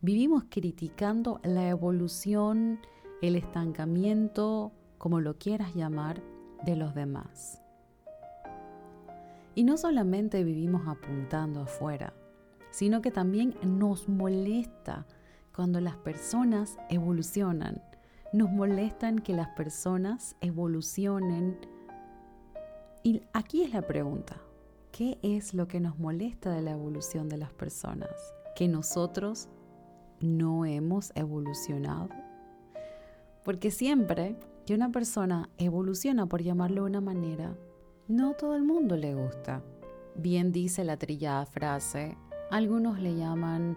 Vivimos 0.00 0.44
criticando 0.48 1.40
la 1.42 1.68
evolución, 1.68 2.78
el 3.20 3.34
estancamiento, 3.34 4.72
como 4.96 5.20
lo 5.20 5.38
quieras 5.38 5.74
llamar, 5.74 6.22
de 6.64 6.76
los 6.76 6.94
demás. 6.94 7.60
Y 9.54 9.64
no 9.64 9.76
solamente 9.76 10.44
vivimos 10.44 10.86
apuntando 10.86 11.62
afuera, 11.62 12.14
sino 12.70 13.02
que 13.02 13.10
también 13.10 13.56
nos 13.62 14.08
molesta 14.08 15.06
cuando 15.58 15.80
las 15.80 15.96
personas 15.96 16.78
evolucionan. 16.88 17.82
Nos 18.32 18.48
molestan 18.48 19.18
que 19.18 19.32
las 19.32 19.48
personas 19.56 20.36
evolucionen 20.40 21.58
y 23.02 23.22
aquí 23.32 23.64
es 23.64 23.72
la 23.72 23.82
pregunta, 23.82 24.36
¿qué 24.92 25.18
es 25.20 25.54
lo 25.54 25.66
que 25.66 25.80
nos 25.80 25.98
molesta 25.98 26.52
de 26.52 26.62
la 26.62 26.70
evolución 26.70 27.28
de 27.28 27.38
las 27.38 27.52
personas? 27.52 28.08
¿Que 28.54 28.68
nosotros 28.68 29.48
no 30.20 30.64
hemos 30.64 31.10
evolucionado? 31.16 32.08
Porque 33.42 33.72
siempre 33.72 34.36
que 34.64 34.76
una 34.76 34.92
persona 34.92 35.50
evoluciona, 35.58 36.26
por 36.26 36.40
llamarlo 36.40 36.82
de 36.82 36.90
una 36.90 37.00
manera, 37.00 37.52
no 38.06 38.34
todo 38.34 38.54
el 38.54 38.62
mundo 38.62 38.96
le 38.96 39.12
gusta. 39.12 39.60
Bien 40.14 40.52
dice 40.52 40.84
la 40.84 40.98
trillada 40.98 41.46
frase, 41.46 42.16
algunos 42.52 43.00
le 43.00 43.16
llaman 43.16 43.76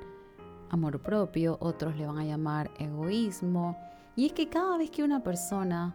amor 0.71 1.01
propio, 1.01 1.57
otros 1.59 1.97
le 1.97 2.07
van 2.07 2.17
a 2.17 2.23
llamar 2.23 2.71
egoísmo, 2.79 3.77
y 4.15 4.25
es 4.25 4.33
que 4.33 4.49
cada 4.49 4.77
vez 4.77 4.89
que 4.89 5.03
una 5.03 5.21
persona 5.21 5.93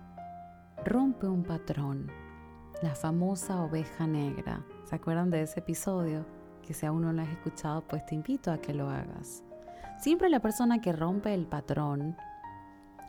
rompe 0.84 1.26
un 1.26 1.42
patrón, 1.42 2.10
la 2.82 2.94
famosa 2.94 3.62
oveja 3.62 4.06
negra, 4.06 4.64
¿se 4.84 4.94
acuerdan 4.94 5.30
de 5.30 5.42
ese 5.42 5.60
episodio? 5.60 6.26
Que 6.62 6.74
si 6.74 6.84
aún 6.84 7.02
no 7.02 7.12
lo 7.12 7.22
has 7.22 7.28
escuchado, 7.28 7.82
pues 7.88 8.04
te 8.04 8.14
invito 8.14 8.52
a 8.52 8.58
que 8.58 8.74
lo 8.74 8.90
hagas. 8.90 9.42
Siempre 9.98 10.28
la 10.28 10.40
persona 10.40 10.80
que 10.80 10.92
rompe 10.92 11.32
el 11.32 11.46
patrón, 11.46 12.14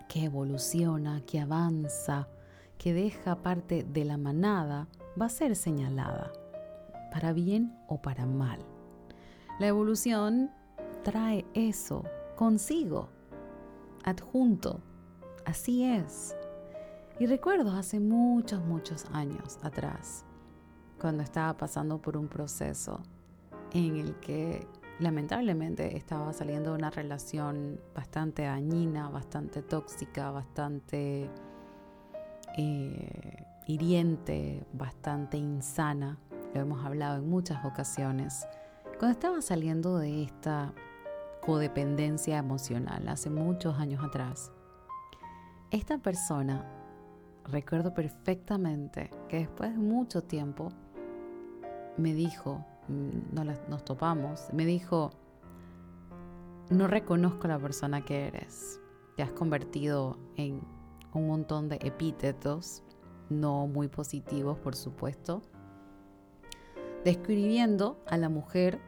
que 0.08 0.24
evoluciona, 0.24 1.22
que 1.26 1.42
avanza, 1.42 2.30
que 2.78 2.94
deja 2.94 3.42
parte 3.42 3.84
de 3.84 4.06
la 4.06 4.18
manada, 4.18 4.88
va 5.20 5.26
a 5.26 5.30
ser 5.30 5.58
señalada, 5.58 6.32
para 7.12 7.34
bien 7.34 7.78
o 7.88 8.02
para 8.02 8.26
mal. 8.26 8.60
La 9.60 9.68
evolución 9.68 10.52
trae 11.08 11.46
eso 11.54 12.04
consigo, 12.36 13.08
adjunto. 14.04 14.82
Así 15.46 15.86
es. 15.86 16.36
Y 17.18 17.28
recuerdo 17.28 17.72
hace 17.72 18.02
muchos, 18.02 18.62
muchos 18.66 19.06
años 19.14 19.58
atrás, 19.64 20.26
cuando 21.00 21.24
estaba 21.24 21.56
pasando 21.56 22.02
por 22.02 22.18
un 22.18 22.28
proceso 22.28 23.02
en 23.72 23.96
el 23.96 24.16
que 24.16 24.68
lamentablemente 25.00 25.96
estaba 25.96 26.34
saliendo 26.34 26.72
de 26.72 26.76
una 26.76 26.90
relación 26.90 27.80
bastante 27.96 28.42
dañina, 28.42 29.08
bastante 29.08 29.62
tóxica, 29.62 30.30
bastante 30.32 31.30
eh, 32.58 33.46
hiriente, 33.66 34.66
bastante 34.74 35.38
insana. 35.38 36.18
Lo 36.54 36.60
hemos 36.60 36.86
hablado 36.86 37.20
en 37.20 37.30
muchas 37.30 37.64
ocasiones. 37.64 38.46
Cuando 39.00 39.14
estaba 39.14 39.42
saliendo 39.42 40.00
de 40.00 40.24
esta 40.24 40.74
codependencia 41.48 42.38
emocional 42.38 43.08
hace 43.08 43.30
muchos 43.30 43.80
años 43.80 44.04
atrás, 44.04 44.51
esta 45.72 45.98
persona, 45.98 46.66
recuerdo 47.46 47.94
perfectamente 47.94 49.10
que 49.30 49.38
después 49.38 49.72
de 49.72 49.77
mucho 49.77 50.24
tiempo, 50.24 50.68
me 51.96 52.13
dijo, 52.13 52.66
mm, 52.89 53.34
no 53.34 53.46
nos 53.46 53.86
topamos, 53.86 54.50
me 54.51 54.66
dijo, 54.66 55.12
no 56.70 56.86
reconozco 56.86 57.48
la 57.48 57.58
persona 57.58 58.04
que 58.04 58.27
eres. 58.27 58.82
Te 59.16 59.24
has 59.24 59.32
convertido 59.32 60.18
en 60.36 60.60
un 61.13 61.27
montón 61.27 61.70
de 61.70 61.77
epítetos, 61.82 62.84
no 63.30 63.68
muy 63.68 63.88
positivos, 63.88 64.60
por 64.60 64.75
supuesto, 64.75 65.44
describiendo 67.06 68.04
a 68.06 68.18
la 68.18 68.27
mujer, 68.27 68.82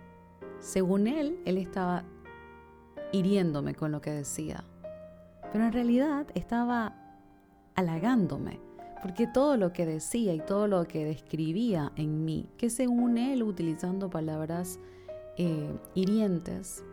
según 0.60 1.08
él, 1.08 1.40
él 1.46 1.58
estaba 1.58 2.04
hiriéndome 3.12 3.76
con 3.76 3.92
lo 3.92 4.02
que 4.02 4.12
decía, 4.12 4.64
pero 5.52 5.66
en 5.66 5.74
realidad 5.74 6.28
estaba 6.36 6.96
halagándome, 7.76 8.60
porque 9.02 9.28
todo 9.28 9.58
lo 9.58 9.72
que 9.72 9.86
decía 9.86 10.34
y 10.34 10.40
todo 10.40 10.68
lo 10.68 10.88
que 10.88 11.06
describía 11.06 11.92
en 11.96 12.26
mí, 12.26 12.50
que 12.58 12.70
según 12.70 13.18
él, 13.18 13.44
utilizando 13.44 14.10
palabras 14.10 14.80
eh, 15.38 15.74
hirientes, 15.96 16.84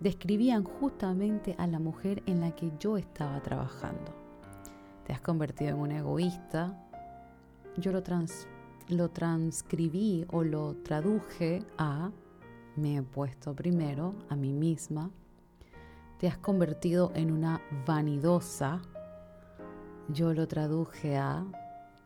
describían 0.00 0.64
justamente 0.64 1.54
a 1.58 1.66
la 1.66 1.78
mujer 1.78 2.22
en 2.26 2.40
la 2.40 2.50
que 2.54 2.72
yo 2.78 2.96
estaba 2.96 3.40
trabajando. 3.42 4.12
Te 5.06 5.12
has 5.12 5.20
convertido 5.20 5.70
en 5.70 5.78
un 5.78 5.92
egoísta. 5.92 6.76
Yo 7.76 7.92
lo, 7.92 8.02
lo 8.88 9.10
transcribí 9.10 10.26
o 10.30 10.42
lo 10.42 10.74
traduje 10.82 11.64
a 11.78 12.10
me 12.76 12.96
he 12.96 13.02
puesto 13.02 13.54
primero 13.54 14.14
a 14.28 14.36
mí 14.36 14.52
misma. 14.52 15.10
Te 16.22 16.28
has 16.28 16.38
convertido 16.38 17.10
en 17.16 17.32
una 17.32 17.60
vanidosa 17.84 18.80
yo 20.08 20.32
lo 20.32 20.46
traduje 20.46 21.16
a 21.16 21.44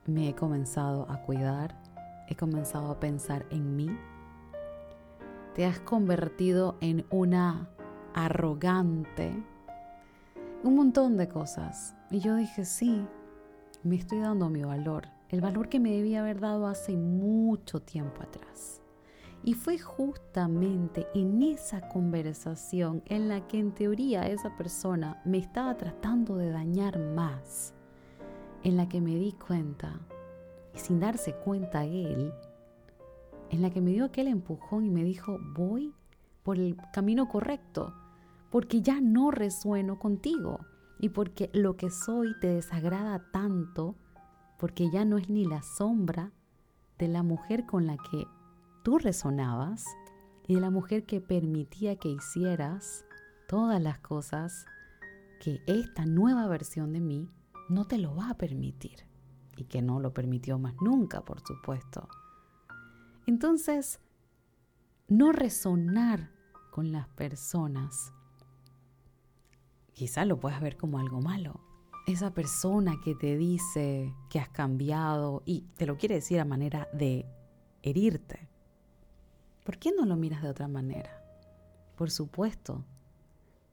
me 0.07 0.31
he 0.31 0.35
comenzado 0.35 1.07
a 1.11 1.21
cuidar, 1.21 1.79
he 2.29 2.35
comenzado 2.35 2.91
a 2.91 2.99
pensar 2.99 3.45
en 3.51 3.77
mí. 3.77 3.95
Te 5.55 5.67
has 5.67 5.81
convertido 5.81 6.79
en 6.81 7.05
una 7.11 7.69
arrogante, 8.15 9.45
un 10.65 10.77
montón 10.77 11.19
de 11.19 11.29
cosas. 11.29 11.95
Y 12.11 12.21
yo 12.21 12.37
dije, 12.37 12.65
sí, 12.65 13.07
me 13.83 13.97
estoy 13.97 14.21
dando 14.21 14.49
mi 14.49 14.63
valor, 14.63 15.09
el 15.29 15.43
valor 15.43 15.69
que 15.69 15.79
me 15.79 15.91
debía 15.91 16.21
haber 16.21 16.41
dado 16.41 16.69
hace 16.69 16.97
mucho 16.97 17.81
tiempo 17.81 18.23
atrás. 18.23 18.81
Y 19.47 19.55
fue 19.55 19.79
justamente 19.79 21.07
en 21.15 21.41
esa 21.41 21.89
conversación 21.89 23.05
en 23.07 23.29
la 23.29 23.47
que 23.47 23.61
en 23.61 23.73
teoría 23.73 24.27
esa 24.27 24.57
persona 24.57 25.23
me 25.25 25.39
estaba 25.39 25.77
tratando 25.77 26.35
de 26.37 26.51
dañar 26.51 26.99
más 26.99 27.73
en 28.65 28.77
la 28.77 28.89
que 28.89 29.01
me 29.01 29.15
di 29.15 29.35
cuenta, 29.35 30.01
y 30.75 30.81
sin 30.81 30.99
darse 30.99 31.33
cuenta 31.33 31.85
él, 31.85 32.33
en 33.51 33.63
la 33.63 33.71
que 33.71 33.81
me 33.81 33.93
dio 33.93 34.07
aquel 34.07 34.27
empujón 34.27 34.85
y 34.85 34.91
me 34.91 35.05
dijo, 35.05 35.39
voy 35.55 35.95
por 36.43 36.59
el 36.59 36.77
camino 36.93 37.29
correcto, 37.29 37.95
porque 38.51 38.83
ya 38.83 39.01
no 39.01 39.31
resueno 39.31 40.01
contigo 40.01 40.59
y 40.99 41.11
porque 41.11 41.51
lo 41.53 41.77
que 41.77 41.91
soy 41.91 42.35
te 42.41 42.49
desagrada 42.49 43.31
tanto, 43.31 43.95
porque 44.59 44.91
ya 44.91 45.05
no 45.05 45.19
es 45.19 45.31
ni 45.31 45.45
la 45.45 45.63
sombra 45.63 46.33
de 46.99 47.07
la 47.07 47.23
mujer 47.23 47.65
con 47.65 47.87
la 47.87 47.97
que 47.97 48.27
tú 48.87 48.99
resonabas 48.99 49.85
y 50.47 50.55
de 50.55 50.61
la 50.61 50.71
mujer 50.71 51.07
que 51.07 51.21
permitía 51.21 51.97
que 51.97 52.09
hicieras 52.09 53.05
todas 53.49 53.83
las 53.83 53.99
cosas 53.99 54.65
que 55.41 55.61
esta 55.67 56.07
nueva 56.07 56.47
versión 56.47 56.93
de 56.93 57.01
mí 57.01 57.29
no 57.69 57.87
te 57.87 57.99
lo 57.99 58.15
va 58.15 58.31
a 58.31 58.37
permitir. 58.39 59.05
Y 59.57 59.65
que 59.65 59.83
no 59.83 59.99
lo 59.99 60.15
permitió 60.15 60.61
más 60.61 60.77
nunca, 60.81 61.25
por 61.25 61.41
supuesto. 61.41 62.09
Entonces, 63.27 63.99
no 65.09 65.33
resonar 65.33 66.31
con 66.71 66.93
las 66.93 67.09
personas, 67.09 68.13
quizás 69.95 70.29
lo 70.29 70.39
puedas 70.39 70.61
ver 70.61 70.77
como 70.77 71.01
algo 71.01 71.21
malo. 71.21 71.59
Esa 72.07 72.33
persona 72.35 73.01
que 73.03 73.17
te 73.17 73.37
dice 73.37 74.15
que 74.31 74.39
has 74.39 74.51
cambiado 74.51 75.43
y 75.45 75.63
te 75.77 75.87
lo 75.87 75.97
quiere 75.97 76.15
decir 76.15 76.39
a 76.39 76.45
manera 76.45 76.89
de 76.93 77.27
herirte. 77.83 78.49
¿Por 79.67 79.79
qué 79.79 79.91
no 79.91 80.07
lo 80.07 80.15
miras 80.15 80.43
de 80.43 80.49
otra 80.49 80.69
manera? 80.69 81.11
Por 81.97 82.13
supuesto, 82.13 82.85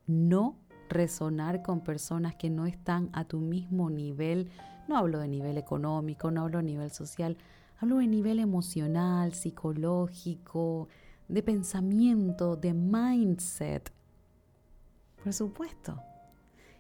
no 0.07 0.57
resonar 0.89 1.61
con 1.61 1.81
personas 1.81 2.33
que 2.33 2.49
no 2.49 2.65
están 2.65 3.11
a 3.13 3.25
tu 3.25 3.39
mismo 3.39 3.91
nivel. 3.91 4.49
No 4.87 4.97
hablo 4.97 5.19
de 5.19 5.27
nivel 5.27 5.55
económico, 5.59 6.31
no 6.31 6.41
hablo 6.41 6.57
de 6.57 6.63
nivel 6.63 6.89
social, 6.89 7.37
hablo 7.77 7.97
de 7.97 8.07
nivel 8.07 8.39
emocional, 8.39 9.33
psicológico, 9.33 10.87
de 11.27 11.43
pensamiento, 11.43 12.55
de 12.55 12.73
mindset. 12.73 13.93
Por 15.23 15.31
supuesto. 15.31 16.01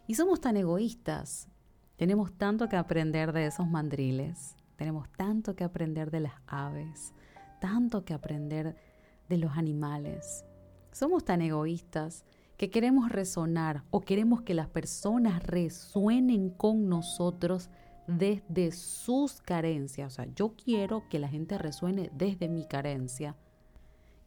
Y 0.07 0.15
somos 0.15 0.41
tan 0.41 0.57
egoístas. 0.57 1.49
Tenemos 1.97 2.33
tanto 2.33 2.67
que 2.67 2.77
aprender 2.77 3.31
de 3.31 3.45
esos 3.45 3.67
mandriles. 3.67 4.55
Tenemos 4.75 5.07
tanto 5.11 5.55
que 5.55 5.63
aprender 5.63 6.09
de 6.09 6.21
las 6.21 6.33
aves. 6.47 7.13
Tanto 7.61 8.03
que 8.05 8.15
aprender 8.15 8.75
los 9.37 9.57
animales. 9.57 10.45
Somos 10.91 11.25
tan 11.25 11.41
egoístas 11.41 12.25
que 12.57 12.69
queremos 12.69 13.09
resonar 13.09 13.83
o 13.89 14.01
queremos 14.01 14.41
que 14.41 14.53
las 14.53 14.67
personas 14.67 15.43
resuenen 15.43 16.49
con 16.49 16.87
nosotros 16.87 17.69
desde 18.07 18.71
sus 18.71 19.41
carencias. 19.41 20.13
O 20.13 20.15
sea, 20.15 20.25
yo 20.35 20.55
quiero 20.55 21.07
que 21.09 21.19
la 21.19 21.27
gente 21.27 21.57
resuene 21.57 22.11
desde 22.13 22.49
mi 22.49 22.65
carencia 22.65 23.35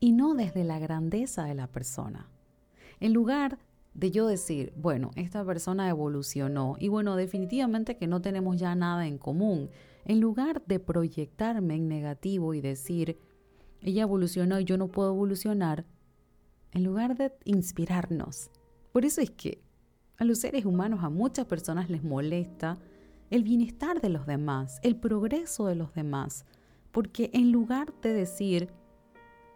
y 0.00 0.12
no 0.12 0.34
desde 0.34 0.64
la 0.64 0.78
grandeza 0.78 1.44
de 1.44 1.54
la 1.54 1.66
persona. 1.66 2.28
En 3.00 3.12
lugar 3.12 3.58
de 3.94 4.10
yo 4.10 4.26
decir, 4.26 4.72
bueno, 4.76 5.10
esta 5.16 5.44
persona 5.44 5.88
evolucionó 5.88 6.76
y 6.78 6.88
bueno, 6.88 7.16
definitivamente 7.16 7.96
que 7.96 8.06
no 8.06 8.20
tenemos 8.20 8.56
ya 8.56 8.74
nada 8.74 9.06
en 9.06 9.18
común, 9.18 9.70
en 10.04 10.20
lugar 10.20 10.62
de 10.66 10.78
proyectarme 10.80 11.76
en 11.76 11.88
negativo 11.88 12.52
y 12.54 12.60
decir, 12.60 13.18
ella 13.87 14.03
evolucionó 14.03 14.61
y 14.61 14.64
yo 14.64 14.77
no 14.77 14.88
puedo 14.88 15.11
evolucionar, 15.11 15.87
en 16.72 16.85
lugar 16.85 17.16
de 17.16 17.33
inspirarnos. 17.44 18.51
Por 18.92 19.05
eso 19.05 19.20
es 19.20 19.31
que 19.31 19.62
a 20.18 20.25
los 20.25 20.38
seres 20.38 20.64
humanos, 20.64 21.03
a 21.03 21.09
muchas 21.09 21.46
personas 21.46 21.88
les 21.88 22.03
molesta 22.03 22.79
el 23.31 23.42
bienestar 23.42 24.01
de 24.01 24.09
los 24.09 24.27
demás, 24.27 24.79
el 24.83 24.96
progreso 24.96 25.66
de 25.66 25.75
los 25.75 25.94
demás, 25.94 26.44
porque 26.92 27.31
en 27.33 27.53
lugar 27.53 27.92
de 28.03 28.12
decir, 28.12 28.70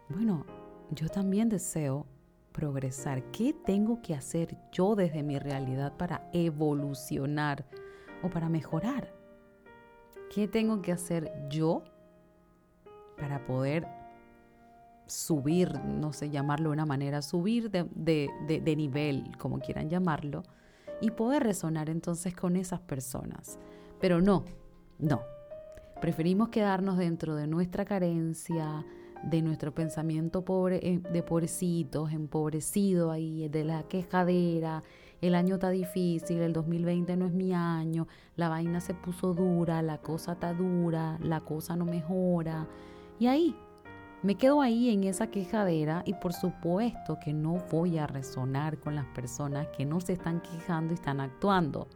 bueno, 0.09 0.45
yo 0.91 1.07
también 1.09 1.49
deseo 1.49 2.07
progresar, 2.51 3.31
¿qué 3.31 3.53
tengo 3.53 4.01
que 4.01 4.13
hacer 4.13 4.57
yo 4.71 4.95
desde 4.95 5.23
mi 5.23 5.39
realidad 5.39 5.95
para 5.97 6.29
evolucionar? 6.33 7.65
o 8.21 8.29
para 8.29 8.49
mejorar. 8.49 9.13
¿Qué 10.33 10.47
tengo 10.47 10.81
que 10.81 10.91
hacer 10.91 11.31
yo 11.49 11.83
para 13.17 13.45
poder 13.45 13.87
subir, 15.11 15.79
no 15.83 16.13
sé 16.13 16.29
llamarlo 16.29 16.69
de 16.69 16.73
una 16.73 16.85
manera, 16.85 17.21
subir 17.21 17.69
de, 17.69 17.85
de, 18.47 18.75
nivel, 18.75 19.35
como 19.37 19.59
quieran 19.59 19.89
llamarlo, 19.89 20.43
y 21.01 21.11
poder 21.11 21.43
resonar 21.43 21.89
entonces 21.89 22.33
con 22.33 22.55
esas 22.55 22.79
personas. 22.79 23.59
Pero 23.99 24.21
no, 24.21 24.45
no. 24.99 25.21
Preferimos 25.99 26.49
quedarnos 26.49 26.97
dentro 26.97 27.35
de 27.35 27.45
nuestra 27.47 27.85
carencia, 27.85 28.85
de 29.23 29.41
nuestro 29.41 29.73
pensamiento 29.73 30.43
pobre, 30.43 30.79
eh, 30.81 30.99
de 30.99 31.21
pobrecitos, 31.21 32.11
empobrecido 32.11 33.11
ahí, 33.11 33.49
de 33.49 33.65
la 33.65 33.83
quejadera, 33.83 34.81
el 35.21 35.35
año 35.35 35.55
está 35.55 35.69
difícil, 35.69 36.39
el 36.39 36.53
2020 36.53 37.15
no 37.15 37.27
es 37.27 37.33
mi 37.33 37.53
año, 37.53 38.07
la 38.35 38.49
vaina 38.49 38.81
se 38.81 38.95
puso 38.95 39.35
dura, 39.35 39.83
la 39.83 39.99
cosa 39.99 40.31
está 40.31 40.53
dura, 40.53 41.19
la 41.21 41.41
cosa 41.41 41.75
no 41.75 41.85
mejora. 41.85 42.67
Y 43.19 43.27
ahí, 43.27 43.55
me 44.23 44.35
quedo 44.35 44.61
ahí 44.61 44.89
en 44.89 45.03
esa 45.03 45.27
quejadera 45.27 46.03
y 46.05 46.13
por 46.13 46.33
supuesto 46.33 47.19
que 47.19 47.33
no 47.33 47.57
voy 47.71 47.97
a 47.97 48.05
resonar 48.05 48.77
con 48.79 48.95
las 48.95 49.07
personas 49.07 49.67
que 49.75 49.83
no 49.83 49.99
se 49.99 50.13
están 50.13 50.41
quejando 50.41 50.93
y 50.93 50.95
están 50.95 51.19
actuando. 51.19 51.87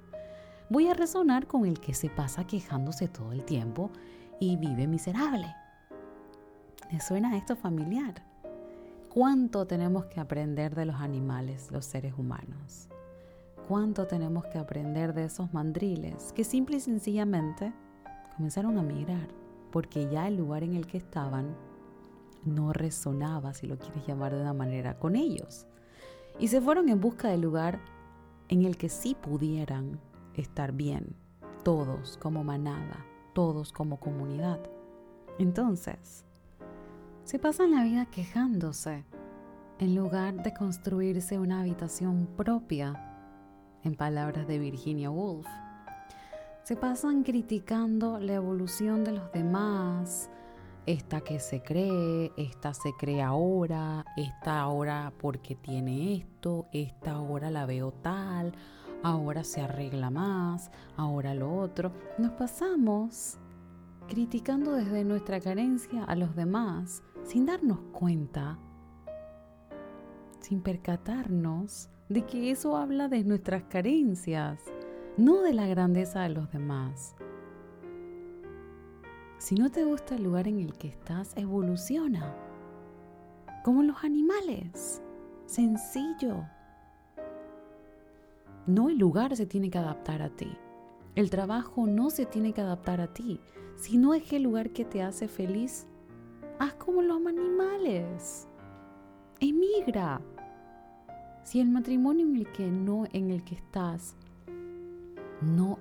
Voy 0.69 0.87
a 0.87 0.95
resonar 0.95 1.45
con 1.45 1.67
el 1.67 1.79
que 1.79 1.93
se 1.93 2.09
pasa 2.09 2.47
quejándose 2.47 3.07
todo 3.07 3.31
el 3.31 3.45
tiempo 3.45 3.91
y 4.39 4.57
vive 4.57 4.87
miserable. 4.87 5.55
¿Le 6.91 6.99
suena 6.99 7.37
esto 7.37 7.55
familiar? 7.55 8.23
¿Cuánto 9.13 9.67
tenemos 9.67 10.05
que 10.05 10.19
aprender 10.19 10.73
de 10.73 10.85
los 10.85 10.95
animales, 10.95 11.71
los 11.71 11.85
seres 11.85 12.15
humanos? 12.17 12.89
¿Cuánto 13.67 14.07
tenemos 14.07 14.45
que 14.47 14.57
aprender 14.57 15.13
de 15.13 15.25
esos 15.25 15.53
mandriles 15.53 16.33
que 16.33 16.43
simple 16.43 16.77
y 16.77 16.79
sencillamente 16.79 17.71
comenzaron 18.35 18.79
a 18.79 18.83
migrar? 18.83 19.27
Porque 19.71 20.09
ya 20.09 20.27
el 20.27 20.37
lugar 20.37 20.63
en 20.63 20.73
el 20.73 20.87
que 20.87 20.97
estaban 20.97 21.55
no 22.45 22.73
resonaba, 22.73 23.53
si 23.53 23.67
lo 23.67 23.77
quieres 23.77 24.05
llamar 24.07 24.33
de 24.33 24.41
una 24.41 24.53
manera, 24.53 24.97
con 24.97 25.15
ellos. 25.15 25.67
Y 26.39 26.47
se 26.47 26.61
fueron 26.61 26.89
en 26.89 27.01
busca 27.01 27.29
del 27.29 27.41
lugar 27.41 27.79
en 28.49 28.63
el 28.63 28.77
que 28.77 28.89
sí 28.89 29.15
pudieran 29.19 29.99
estar 30.35 30.71
bien, 30.71 31.15
todos 31.63 32.17
como 32.17 32.43
manada, 32.43 33.05
todos 33.33 33.71
como 33.71 33.99
comunidad. 33.99 34.59
Entonces, 35.39 36.25
se 37.23 37.39
pasan 37.39 37.71
la 37.71 37.83
vida 37.83 38.05
quejándose 38.05 39.03
en 39.79 39.95
lugar 39.95 40.43
de 40.43 40.53
construirse 40.53 41.39
una 41.39 41.61
habitación 41.61 42.27
propia, 42.37 43.11
en 43.83 43.95
palabras 43.95 44.47
de 44.47 44.59
Virginia 44.59 45.09
Woolf. 45.09 45.45
Se 46.63 46.75
pasan 46.75 47.23
criticando 47.23 48.19
la 48.19 48.33
evolución 48.33 49.03
de 49.03 49.11
los 49.11 49.31
demás, 49.31 50.29
esta 50.85 51.21
que 51.21 51.39
se 51.39 51.61
cree, 51.61 52.31
esta 52.37 52.73
se 52.73 52.93
cree 52.93 53.21
ahora, 53.21 54.05
esta 54.15 54.61
ahora 54.61 55.11
porque 55.19 55.55
tiene 55.55 56.15
esto, 56.15 56.67
esta 56.71 57.13
ahora 57.13 57.49
la 57.49 57.65
veo 57.65 57.91
tal, 57.91 58.53
ahora 59.03 59.43
se 59.43 59.61
arregla 59.61 60.09
más, 60.09 60.71
ahora 60.95 61.33
lo 61.33 61.55
otro. 61.57 61.91
Nos 62.17 62.31
pasamos 62.31 63.37
criticando 64.07 64.73
desde 64.73 65.03
nuestra 65.03 65.39
carencia 65.39 66.03
a 66.03 66.15
los 66.15 66.35
demás 66.35 67.03
sin 67.23 67.45
darnos 67.45 67.79
cuenta, 67.91 68.59
sin 70.39 70.61
percatarnos 70.61 71.89
de 72.09 72.23
que 72.23 72.51
eso 72.51 72.77
habla 72.77 73.07
de 73.07 73.23
nuestras 73.23 73.63
carencias, 73.63 74.59
no 75.17 75.41
de 75.41 75.53
la 75.53 75.65
grandeza 75.65 76.21
de 76.21 76.29
los 76.29 76.51
demás. 76.51 77.15
Si 79.37 79.55
no 79.55 79.69
te 79.69 79.83
gusta 79.83 80.15
el 80.15 80.23
lugar 80.23 80.47
en 80.47 80.59
el 80.59 80.73
que 80.73 80.87
estás, 80.87 81.35
evoluciona. 81.35 82.35
Como 83.63 83.83
los 83.83 84.03
animales. 84.03 85.01
Sencillo. 85.45 86.45
No 88.65 88.89
el 88.89 88.97
lugar 88.97 89.35
se 89.35 89.45
tiene 89.45 89.69
que 89.69 89.77
adaptar 89.77 90.21
a 90.21 90.29
ti. 90.29 90.57
El 91.15 91.29
trabajo 91.29 91.85
no 91.85 92.09
se 92.09 92.25
tiene 92.25 92.53
que 92.53 92.61
adaptar 92.61 93.01
a 93.01 93.13
ti. 93.13 93.39
Si 93.75 93.97
no 93.97 94.13
es 94.13 94.31
el 94.33 94.43
lugar 94.43 94.71
que 94.71 94.85
te 94.85 95.03
hace 95.03 95.27
feliz, 95.27 95.87
Haz 96.57 96.73
como 96.75 97.01
los 97.01 97.25
animales. 97.27 98.47
Emigra. 99.41 100.21
Si 101.43 101.59
el 101.59 101.69
matrimonio 101.69 102.25
en 102.25 102.37
el 102.37 102.51
que 102.53 102.71
no 102.71 103.05
en 103.11 103.29
el 103.29 103.43
que 103.43 103.55
estás 103.55 104.15
no 105.41 105.77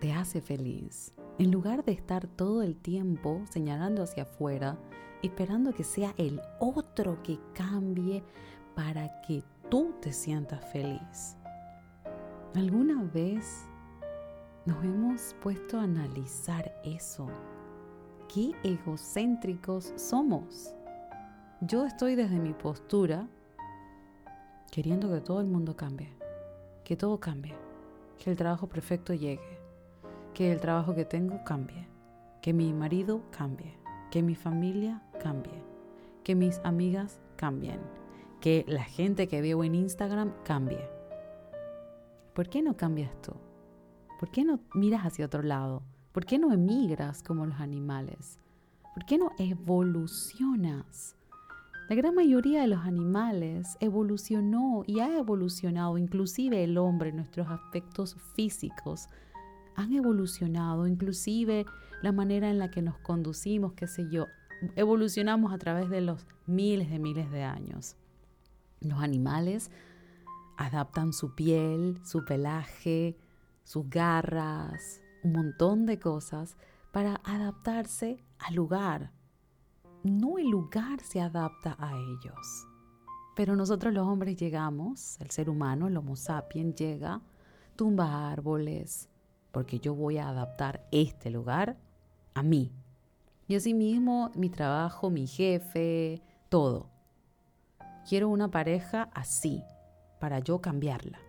te 0.00 0.12
hace 0.12 0.40
feliz, 0.40 1.12
en 1.38 1.50
lugar 1.50 1.84
de 1.84 1.92
estar 1.92 2.26
todo 2.26 2.62
el 2.62 2.76
tiempo 2.76 3.42
señalando 3.50 4.02
hacia 4.02 4.24
afuera, 4.24 4.78
esperando 5.22 5.72
que 5.72 5.84
sea 5.84 6.14
el 6.16 6.40
otro 6.58 7.22
que 7.22 7.38
cambie 7.54 8.22
para 8.74 9.20
que 9.22 9.42
tú 9.70 9.94
te 10.00 10.12
sientas 10.12 10.64
feliz. 10.72 11.36
¿Alguna 12.54 13.02
vez 13.02 13.66
nos 14.66 14.84
hemos 14.84 15.34
puesto 15.42 15.78
a 15.78 15.84
analizar 15.84 16.72
eso? 16.84 17.28
qué 18.32 18.52
egocéntricos 18.62 19.92
somos. 19.96 20.74
Yo 21.60 21.84
estoy 21.84 22.14
desde 22.14 22.38
mi 22.38 22.54
postura 22.54 23.28
queriendo 24.70 25.12
que 25.12 25.20
todo 25.20 25.42
el 25.42 25.46
mundo 25.46 25.76
cambie, 25.76 26.16
que 26.82 26.96
todo 26.96 27.20
cambie, 27.20 27.54
que 28.18 28.30
el 28.30 28.36
trabajo 28.36 28.66
perfecto 28.68 29.12
llegue, 29.12 29.58
que 30.34 30.52
el 30.52 30.60
trabajo 30.60 30.94
que 30.94 31.04
tengo 31.04 31.42
cambie, 31.44 31.88
que 32.40 32.52
mi 32.52 32.72
marido 32.72 33.22
cambie, 33.30 33.78
que 34.10 34.22
mi 34.22 34.34
familia 34.34 35.02
cambie, 35.20 35.62
que 36.24 36.34
mis 36.34 36.60
amigas 36.64 37.20
cambien, 37.36 37.80
que 38.40 38.64
la 38.66 38.84
gente 38.84 39.28
que 39.28 39.40
veo 39.40 39.62
en 39.64 39.74
Instagram 39.74 40.32
cambie. 40.44 40.88
¿Por 42.34 42.48
qué 42.48 42.62
no 42.62 42.76
cambias 42.76 43.10
tú? 43.20 43.32
¿Por 44.18 44.30
qué 44.30 44.44
no 44.44 44.60
miras 44.74 45.02
hacia 45.02 45.26
otro 45.26 45.42
lado? 45.42 45.82
¿Por 46.12 46.24
qué 46.24 46.38
no 46.38 46.52
emigras 46.52 47.22
como 47.22 47.46
los 47.46 47.60
animales? 47.60 48.38
¿Por 48.94 49.04
qué 49.04 49.18
no 49.18 49.32
evolucionas? 49.38 51.16
La 51.88 51.96
gran 51.96 52.14
mayoría 52.14 52.62
de 52.62 52.68
los 52.68 52.84
animales 52.86 53.76
evolucionó 53.80 54.82
y 54.86 55.00
ha 55.00 55.18
evolucionado, 55.18 55.98
inclusive 55.98 56.64
el 56.64 56.78
hombre, 56.78 57.12
nuestros 57.12 57.48
aspectos 57.48 58.16
físicos 58.34 59.08
han 59.76 59.92
evolucionado, 59.92 60.86
inclusive 60.86 61.66
la 62.02 62.12
manera 62.12 62.50
en 62.50 62.58
la 62.58 62.70
que 62.70 62.82
nos 62.82 62.98
conducimos, 62.98 63.72
qué 63.74 63.86
sé 63.86 64.08
yo, 64.10 64.26
evolucionamos 64.76 65.52
a 65.52 65.58
través 65.58 65.88
de 65.88 66.00
los 66.00 66.26
miles 66.46 66.90
de 66.90 66.98
miles 66.98 67.30
de 67.30 67.42
años. 67.42 67.96
Los 68.80 69.00
animales 69.00 69.70
adaptan 70.56 71.12
su 71.12 71.34
piel, 71.34 72.00
su 72.04 72.24
pelaje, 72.24 73.16
sus 73.64 73.88
garras, 73.88 75.00
un 75.22 75.32
montón 75.32 75.86
de 75.86 75.98
cosas 75.98 76.56
para 76.92 77.20
adaptarse 77.24 78.24
al 78.38 78.54
lugar. 78.54 79.12
No 80.02 80.38
el 80.38 80.48
lugar 80.48 81.00
se 81.00 81.20
adapta 81.20 81.76
a 81.78 81.92
ellos. 81.96 82.66
Pero 83.34 83.56
nosotros 83.56 83.94
los 83.94 84.06
hombres 84.06 84.36
llegamos, 84.36 85.18
el 85.20 85.30
ser 85.30 85.48
humano, 85.48 85.86
el 85.86 85.96
Homo 85.96 86.16
sapiens 86.16 86.74
llega, 86.74 87.22
tumba 87.76 88.30
árboles, 88.30 89.08
porque 89.52 89.78
yo 89.78 89.94
voy 89.94 90.18
a 90.18 90.28
adaptar 90.28 90.86
este 90.90 91.30
lugar 91.30 91.76
a 92.34 92.42
mí. 92.42 92.72
Y 93.46 93.54
asimismo 93.54 94.30
mi 94.34 94.48
trabajo, 94.48 95.10
mi 95.10 95.26
jefe, 95.26 96.22
todo. 96.48 96.88
Quiero 98.08 98.28
una 98.28 98.50
pareja 98.50 99.10
así, 99.14 99.62
para 100.18 100.38
yo 100.40 100.60
cambiarla. 100.60 101.20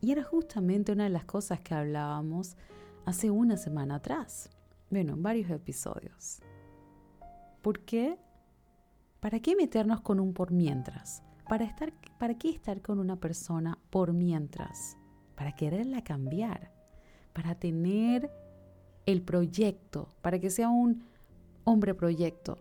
Y 0.00 0.12
era 0.12 0.22
justamente 0.22 0.92
una 0.92 1.04
de 1.04 1.10
las 1.10 1.24
cosas 1.24 1.60
que 1.60 1.74
hablábamos 1.74 2.56
hace 3.06 3.30
una 3.30 3.56
semana 3.56 3.96
atrás. 3.96 4.50
Bueno, 4.90 5.14
en 5.14 5.22
varios 5.22 5.50
episodios. 5.50 6.40
¿Por 7.62 7.80
qué? 7.80 8.18
¿Para 9.20 9.40
qué 9.40 9.56
meternos 9.56 10.02
con 10.02 10.20
un 10.20 10.34
por 10.34 10.50
mientras? 10.50 11.22
¿Para, 11.48 11.64
estar, 11.64 11.92
¿Para 12.18 12.34
qué 12.34 12.50
estar 12.50 12.82
con 12.82 12.98
una 12.98 13.16
persona 13.16 13.78
por 13.90 14.12
mientras? 14.12 14.98
Para 15.34 15.52
quererla 15.52 16.04
cambiar, 16.04 16.73
para 17.34 17.54
tener 17.54 18.30
el 19.04 19.20
proyecto, 19.20 20.08
para 20.22 20.38
que 20.38 20.48
sea 20.48 20.70
un 20.70 21.04
hombre 21.64 21.92
proyecto, 21.92 22.58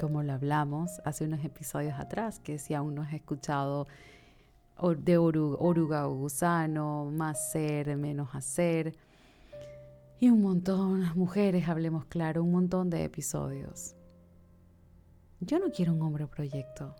como 0.00 0.22
lo 0.22 0.32
hablamos 0.32 1.00
hace 1.04 1.24
unos 1.24 1.44
episodios 1.44 1.98
atrás, 1.98 2.38
que 2.38 2.58
si 2.58 2.72
aún 2.72 2.94
no 2.94 3.02
has 3.02 3.12
escuchado 3.12 3.86
de 4.98 5.18
oruga 5.18 6.08
o 6.08 6.14
gusano, 6.14 7.10
más 7.12 7.52
ser, 7.52 7.94
menos 7.96 8.34
hacer, 8.34 8.94
y 10.18 10.30
un 10.30 10.40
montón, 10.40 11.04
mujeres, 11.16 11.68
hablemos 11.68 12.04
claro, 12.06 12.42
un 12.44 12.52
montón 12.52 12.90
de 12.90 13.04
episodios. 13.04 13.96
Yo 15.40 15.58
no 15.58 15.72
quiero 15.72 15.92
un 15.92 16.02
hombre 16.02 16.26
proyecto. 16.28 16.94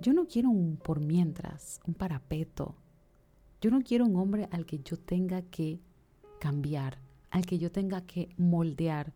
Yo 0.00 0.12
no 0.12 0.26
quiero 0.28 0.50
un 0.50 0.76
por 0.76 1.00
mientras, 1.00 1.80
un 1.84 1.94
parapeto. 1.94 2.76
Yo 3.60 3.72
no 3.72 3.82
quiero 3.82 4.06
un 4.06 4.14
hombre 4.14 4.48
al 4.52 4.66
que 4.66 4.78
yo 4.78 4.96
tenga 4.96 5.42
que 5.42 5.80
cambiar, 6.38 6.98
al 7.30 7.44
que 7.46 7.58
yo 7.58 7.70
tenga 7.70 8.02
que 8.02 8.28
moldear, 8.36 9.12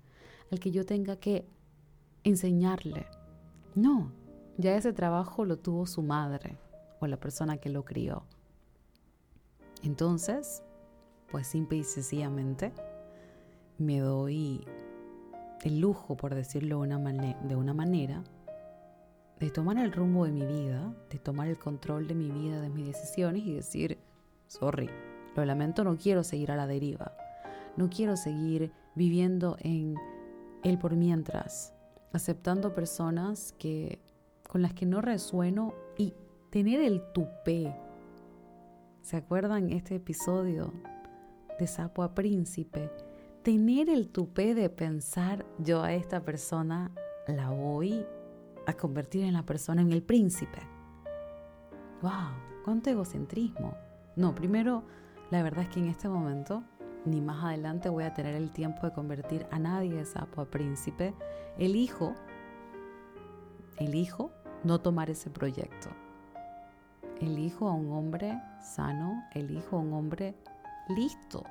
al 0.50 0.60
que 0.60 0.70
yo 0.70 0.84
tenga 0.84 1.16
que 1.16 1.46
enseñarle. 2.24 3.06
No, 3.74 4.12
ya 4.58 4.76
ese 4.76 4.92
trabajo 4.92 5.44
lo 5.44 5.58
tuvo 5.58 5.86
su 5.86 6.02
madre 6.02 6.58
o 7.00 7.06
la 7.06 7.16
persona 7.16 7.56
que 7.56 7.70
lo 7.70 7.84
crió. 7.84 8.24
Entonces, 9.82 10.62
pues 11.30 11.46
simple 11.46 11.78
y 11.78 11.84
sencillamente, 11.84 12.72
me 13.78 13.98
doy 13.98 14.64
el 15.62 15.80
lujo, 15.80 16.16
por 16.16 16.34
decirlo 16.34 16.80
de 16.80 16.94
una, 16.96 16.98
de 16.98 17.56
una 17.56 17.74
manera, 17.74 18.22
de 19.40 19.50
tomar 19.50 19.78
el 19.78 19.92
rumbo 19.92 20.24
de 20.24 20.32
mi 20.32 20.44
vida, 20.44 20.94
de 21.10 21.18
tomar 21.18 21.48
el 21.48 21.58
control 21.58 22.06
de 22.06 22.14
mi 22.14 22.30
vida, 22.30 22.60
de 22.60 22.68
mis 22.68 22.86
decisiones 22.86 23.42
y 23.44 23.54
decir, 23.54 23.98
sorry, 24.46 24.88
lo 25.34 25.44
lamento, 25.44 25.84
no 25.84 25.96
quiero 25.96 26.24
seguir 26.24 26.50
a 26.52 26.56
la 26.56 26.66
deriva, 26.66 27.12
no 27.76 27.88
quiero 27.88 28.16
seguir 28.16 28.72
viviendo 28.94 29.56
en 29.60 29.94
el 30.62 30.78
por 30.78 30.94
mientras, 30.96 31.74
aceptando 32.12 32.74
personas 32.74 33.52
que 33.58 34.00
con 34.48 34.60
las 34.60 34.74
que 34.74 34.84
no 34.84 35.00
resueno 35.00 35.74
y 35.96 36.12
tener 36.50 36.82
el 36.82 37.00
tupé. 37.12 37.74
¿Se 39.00 39.16
acuerdan 39.16 39.70
este 39.70 39.94
episodio 39.94 40.72
de 41.58 41.66
Sapo 41.66 42.02
a 42.02 42.14
Príncipe? 42.14 42.90
Tener 43.42 43.88
el 43.88 44.10
tupé 44.10 44.54
de 44.54 44.68
pensar 44.68 45.46
yo 45.58 45.82
a 45.82 45.94
esta 45.94 46.20
persona 46.20 46.92
la 47.26 47.50
voy 47.50 48.06
a 48.66 48.74
convertir 48.74 49.24
en 49.24 49.32
la 49.32 49.44
persona 49.44 49.82
en 49.82 49.90
el 49.90 50.02
príncipe. 50.02 50.58
¡Wow! 52.02 52.62
¡Cuánto 52.64 52.90
egocentrismo! 52.90 53.74
No, 54.16 54.34
primero, 54.34 54.84
la 55.32 55.42
verdad 55.42 55.64
es 55.64 55.70
que 55.70 55.80
en 55.80 55.88
este 55.88 56.10
momento, 56.10 56.62
ni 57.06 57.22
más 57.22 57.42
adelante 57.42 57.88
voy 57.88 58.04
a 58.04 58.12
tener 58.12 58.34
el 58.34 58.50
tiempo 58.50 58.86
de 58.86 58.92
convertir 58.92 59.46
a 59.50 59.58
nadie 59.58 59.94
de 59.94 60.04
sapo 60.04 60.42
a 60.42 60.44
príncipe. 60.44 61.14
Elijo, 61.56 62.12
elijo 63.78 64.30
no 64.62 64.78
tomar 64.78 65.08
ese 65.08 65.30
proyecto. 65.30 65.88
Elijo 67.18 67.66
a 67.66 67.72
un 67.72 67.92
hombre 67.92 68.38
sano, 68.60 69.24
elijo 69.32 69.78
a 69.78 69.80
un 69.80 69.94
hombre 69.94 70.36
listo. 70.90 71.44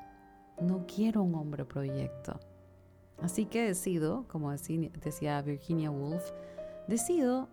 No 0.62 0.86
quiero 0.86 1.24
un 1.24 1.34
hombre 1.34 1.66
proyecto. 1.66 2.40
Así 3.20 3.48
que 3.48 3.66
decido, 3.66 4.28
como 4.28 4.52
decía 4.52 5.42
Virginia 5.42 5.90
Woolf, 5.90 6.32
decido 6.88 7.50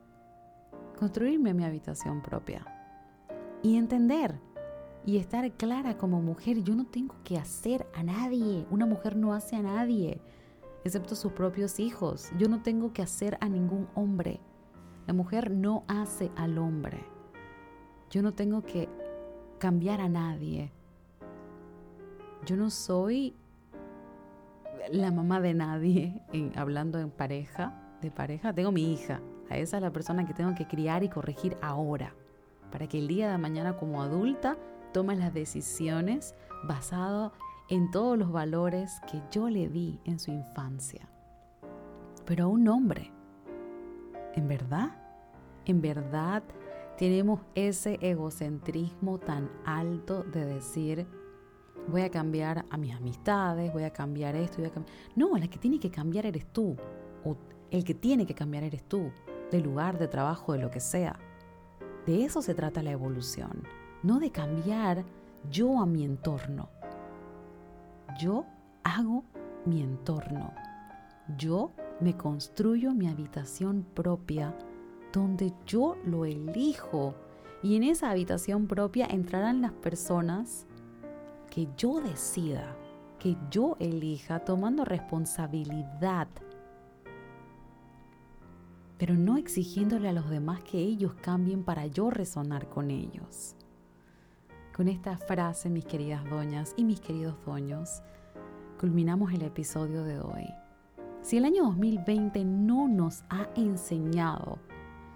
construirme 0.99 1.55
mi 1.55 1.65
habitación 1.65 2.21
propia 2.21 2.67
y 3.63 3.79
entender 3.79 4.39
y 5.09 5.17
estar 5.17 5.51
clara 5.53 5.97
como 5.97 6.21
mujer. 6.21 6.63
Yo 6.63 6.75
no 6.75 6.85
tengo 6.85 7.15
que 7.25 7.39
hacer 7.39 7.87
a 7.95 8.03
nadie. 8.03 8.67
Una 8.71 8.85
mujer 8.85 9.17
no 9.17 9.33
hace 9.33 9.57
a 9.57 9.63
nadie, 9.63 10.21
excepto 10.85 11.15
sus 11.15 11.33
propios 11.33 11.81
hijos. 11.81 12.31
Yo 12.37 12.47
no 12.47 12.61
tengo 12.61 12.93
que 12.93 13.01
hacer 13.01 13.39
a 13.41 13.49
ningún 13.49 13.89
hombre. 13.95 14.39
La 15.07 15.15
mujer 15.15 15.51
no 15.51 15.85
hace 15.89 16.31
al 16.37 16.59
hombre. 16.59 17.07
Yo 18.11 18.21
no 18.21 18.35
tengo 18.35 18.61
que 18.67 18.87
cambiar 19.57 20.03
a 20.03 20.11
nadie. 20.11 20.73
Yo 22.45 22.57
no 22.57 22.69
soy 22.69 23.35
la 24.93 25.11
mamá 25.11 25.41
de 25.41 25.55
nadie, 25.55 26.21
hablando 26.55 26.99
en 26.99 27.09
pareja 27.11 27.97
de 28.03 28.11
pareja, 28.11 28.53
tengo 28.53 28.73
mi 28.73 28.93
hija. 28.93 29.23
A 29.49 29.57
esa 29.57 29.79
es 29.79 29.83
la 29.83 29.91
persona 29.91 30.27
que 30.27 30.35
tengo 30.35 30.55
que 30.55 30.69
criar 30.69 31.03
y 31.03 31.09
corregir 31.09 31.57
ahora, 31.63 32.13
para 32.71 32.87
que 32.87 32.99
el 32.99 33.09
día 33.09 33.33
de 33.33 33.39
mañana 33.39 33.79
como 33.79 34.03
adulta 34.03 34.59
tome 34.93 35.17
las 35.17 35.35
decisiones 35.35 36.35
basado 36.65 37.33
en 37.69 37.91
todos 37.91 38.19
los 38.19 38.33
valores 38.33 39.01
que 39.11 39.23
yo 39.31 39.49
le 39.49 39.69
di 39.69 40.01
en 40.05 40.19
su 40.19 40.31
infancia. 40.31 41.09
Pero 42.25 42.45
a 42.45 42.49
un 42.49 42.67
hombre, 42.69 43.13
¿en 44.35 44.49
verdad? 44.49 44.97
¿En 45.67 45.81
verdad 45.81 46.43
tenemos 46.97 47.41
ese 47.55 47.99
egocentrismo 48.01 49.19
tan 49.19 49.51
alto 49.65 50.25
de 50.25 50.45
decir, 50.45 51.07
voy 51.87 52.03
a 52.03 52.11
cambiar 52.11 52.65
a 52.71 52.77
mis 52.77 52.95
amistades, 52.95 53.73
voy 53.73 53.85
a 53.85 53.93
cambiar 53.93 54.35
esto, 54.35 54.59
voy 54.59 54.67
a 54.67 54.73
cambiar... 54.73 54.97
No, 55.15 55.37
la 55.37 55.49
que 55.49 55.59
tiene 55.59 55.79
que 55.79 55.91
cambiar 55.91 56.27
eres 56.27 56.47
tú. 56.53 56.77
O 57.25 57.37
el 57.71 57.85
que 57.85 57.95
tiene 57.95 58.27
que 58.27 58.35
cambiar 58.35 58.65
eres 58.65 58.83
tú, 58.85 59.11
de 59.51 59.61
lugar, 59.61 59.99
de 59.99 60.09
trabajo, 60.09 60.53
de 60.53 60.59
lo 60.59 60.71
que 60.71 60.81
sea. 60.81 61.19
De 62.07 62.25
eso 62.25 62.43
se 62.43 62.55
trata 62.55 62.83
la 62.83 62.91
evolución, 62.91 63.63
no 64.03 64.19
de 64.19 64.31
cambiar 64.31 65.05
yo 65.51 65.81
a 65.81 65.87
mi 65.87 66.05
entorno. 66.05 66.69
Yo 68.21 68.45
hago 68.85 69.25
mi 69.65 69.83
entorno. 69.83 70.53
Yo 71.37 71.73
me 72.01 72.17
construyo 72.17 72.93
mi 72.93 73.09
habitación 73.09 73.85
propia 73.95 74.55
donde 75.13 75.53
yo 75.67 75.97
lo 76.05 76.25
elijo. 76.25 77.15
Y 77.63 77.77
en 77.77 77.83
esa 77.83 78.11
habitación 78.11 78.67
propia 78.67 79.07
entrarán 79.07 79.61
las 79.61 79.73
personas 79.73 80.67
que 81.51 81.69
yo 81.77 82.01
decida, 82.01 82.77
que 83.19 83.37
yo 83.51 83.77
elija, 83.81 84.41
tomando 84.41 84.85
responsabilidad 84.85 86.29
pero 88.99 89.15
no 89.15 89.39
exigiéndole 89.39 90.09
a 90.09 90.13
los 90.13 90.29
demás 90.29 90.63
que 90.65 90.79
ellos 90.79 91.15
cambien 91.15 91.63
para 91.63 91.87
yo 91.87 92.11
resonar 92.11 92.69
con 92.69 92.91
ellos. 92.91 93.55
Con 94.79 94.87
esta 94.87 95.19
frase, 95.19 95.71
mis 95.71 95.85
queridas 95.85 96.25
doñas 96.31 96.73
y 96.77 96.85
mis 96.85 97.01
queridos 97.01 97.35
doños, 97.45 98.01
culminamos 98.79 99.33
el 99.33 99.43
episodio 99.43 100.05
de 100.05 100.21
hoy. 100.21 100.55
Si 101.21 101.37
el 101.37 101.47
año 101.47 101.65
2020 101.65 102.45
no 102.45 102.87
nos 102.87 103.25
ha 103.29 103.49
enseñado 103.57 104.61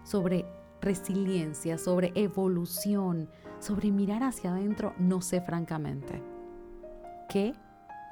sobre 0.03 0.47
resiliencia, 0.81 1.79
sobre 1.79 2.11
evolución, 2.17 3.29
sobre 3.61 3.93
mirar 3.93 4.25
hacia 4.25 4.51
adentro, 4.51 4.95
no 4.99 5.21
sé 5.21 5.41
francamente. 5.41 6.21
¿Qué 7.29 7.55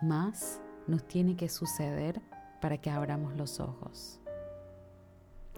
más 0.03 0.61
nos 0.87 1.03
tiene 1.03 1.35
que 1.35 1.49
suceder 1.49 2.23
para 2.61 2.79
que 2.79 2.91
abramos 2.91 3.35
los 3.35 3.59
ojos? 3.59 4.21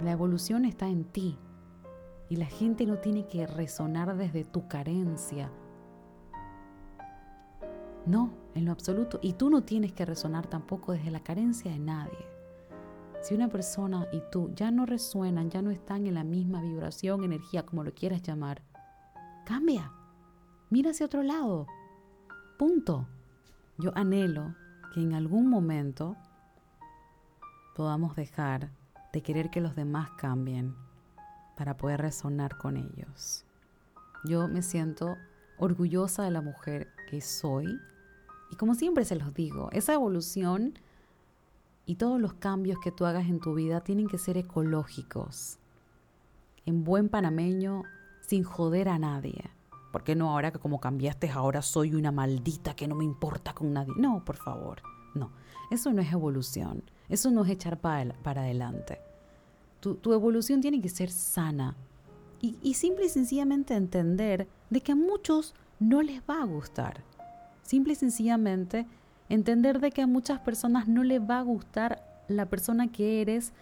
La 0.03 0.13
evolución 0.13 0.65
está 0.65 0.89
en 0.89 1.05
ti 1.05 1.39
y 2.31 2.37
la 2.37 2.47
gente 2.47 2.87
no 2.87 2.97
tiene 2.97 3.27
que 3.27 3.47
resonar 3.47 4.17
desde 4.17 4.43
tu 4.43 4.69
carencia. 4.69 5.53
No, 8.07 8.33
en 8.55 8.65
lo 8.65 8.73
absoluto. 8.73 9.19
Y 9.23 9.35
tú 9.35 9.51
no 9.51 9.63
tienes 9.63 9.93
que 9.93 10.05
resonar 10.05 10.47
tampoco 10.47 10.93
desde 10.93 11.11
la 11.11 11.21
carencia 11.21 11.71
de 11.71 11.79
nadie. 11.79 12.27
Si 13.21 13.35
una 13.35 13.49
persona 13.49 14.09
y 14.13 14.21
tú 14.33 14.53
ya 14.55 14.73
no 14.73 14.85
resuenan, 14.85 15.49
ya 15.51 15.63
no 15.63 15.71
están 15.71 16.07
en 16.07 16.15
la 16.15 16.25
misma 16.25 16.61
vibración, 16.61 17.23
energía, 17.23 17.65
como 17.65 17.85
lo 17.85 17.95
quieras 17.95 18.23
llamar, 18.23 18.63
cambia. 19.47 19.93
Mira 20.71 20.91
hacia 20.91 21.07
otro 21.07 21.23
lado. 21.23 21.67
Punto. 22.59 23.07
Yo 23.79 23.93
anhelo 23.95 24.55
que 24.93 25.01
en 25.01 25.15
algún 25.15 25.49
momento 25.49 26.17
podamos 27.77 28.17
dejar 28.17 28.71
de 29.13 29.23
querer 29.23 29.51
que 29.51 29.61
los 29.61 29.77
demás 29.77 30.11
cambien 30.19 30.75
para 31.57 31.77
poder 31.77 32.01
resonar 32.01 32.59
con 32.59 32.77
ellos. 32.77 33.45
Yo 34.25 34.49
me 34.49 34.63
siento 34.63 35.17
orgullosa 35.59 36.25
de 36.25 36.31
la 36.31 36.41
mujer 36.41 36.89
que 37.09 37.21
soy 37.21 37.67
y 38.53 38.57
como 38.57 38.75
siempre 38.75 39.07
se 39.07 39.17
los 39.17 39.33
digo, 39.33 39.71
esa 39.73 39.95
evolución 39.95 40.79
y 41.87 41.95
todos 41.95 42.21
los 42.21 42.35
cambios 42.35 42.79
que 42.85 42.93
tú 42.93 43.07
hagas 43.07 43.27
en 43.27 43.41
tu 43.41 43.55
vida 43.55 43.81
tienen 43.81 44.09
que 44.09 44.19
ser 44.19 44.37
ecológicos, 44.37 45.59
en 46.67 46.85
buen 46.85 47.09
panameño, 47.09 47.85
sin 48.21 48.45
joder 48.45 48.91
a 48.91 48.99
nadie. 48.99 49.51
¿Por 49.91 50.05
qué 50.05 50.15
no 50.15 50.31
ahora 50.31 50.53
que 50.53 50.59
como 50.59 50.81
cambiaste 50.81 51.31
ahora 51.31 51.63
soy 51.63 51.95
una 51.95 52.13
maldita 52.13 52.77
que 52.77 52.87
no 52.87 52.95
me 52.95 53.05
importa 53.05 53.55
con 53.55 53.73
nadie? 53.73 53.95
No, 53.97 54.23
por 54.23 54.37
favor, 54.37 54.83
no. 55.15 55.33
Eso 55.71 55.91
no 55.91 56.03
es 56.03 56.13
evolución. 56.13 56.83
Eso 57.09 57.31
no 57.31 57.45
es 57.45 57.51
echar 57.51 57.81
para, 57.81 58.15
adelante. 58.23 58.99
Tu, 59.81 60.13
evolución 60.13 60.61
tiene 60.61 60.83
que 60.83 60.91
ser 60.91 61.11
sana 61.11 61.75
y, 62.43 62.59
y 62.63 62.75
simple 62.75 63.07
y 63.07 63.09
sencillamente 63.09 63.75
entender 63.75 64.47
de 64.69 64.81
que 64.83 64.93
a 64.93 64.97
muchos 64.97 65.55
no 65.81 66.03
les 66.03 66.21
va 66.21 66.43
a 66.43 66.45
gustar. 66.45 67.03
Simple 67.73 67.95
y 67.95 67.97
sencillamente 67.97 68.87
entender 69.31 69.81
de 69.81 69.93
que 69.93 70.03
a 70.03 70.07
muchas 70.07 70.41
personas 70.41 70.89
no 70.89 71.05
les 71.05 71.23
va 71.23 71.39
a 71.39 71.43
gustar 71.43 72.05
la 72.29 72.45
persona 72.45 72.93
que 72.93 73.23
eres 73.23 73.55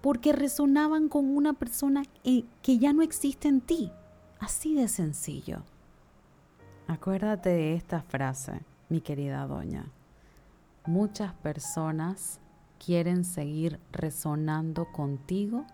porque 0.00 0.32
resonaban 0.32 1.10
con 1.10 1.36
una 1.36 1.52
persona 1.52 2.04
que 2.22 2.78
ya 2.78 2.94
no 2.94 3.02
existe 3.02 3.48
en 3.48 3.60
ti. 3.60 3.92
Así 4.40 4.74
de 4.74 4.88
sencillo. 4.88 5.62
Acuérdate 6.86 7.50
de 7.50 7.74
esta 7.74 8.00
frase, 8.00 8.62
mi 8.88 9.02
querida 9.02 9.46
doña. 9.46 9.92
Muchas 10.86 11.34
personas 11.34 12.40
quieren 12.82 13.24
seguir 13.24 13.78
resonando 13.92 14.90
contigo 14.90 15.66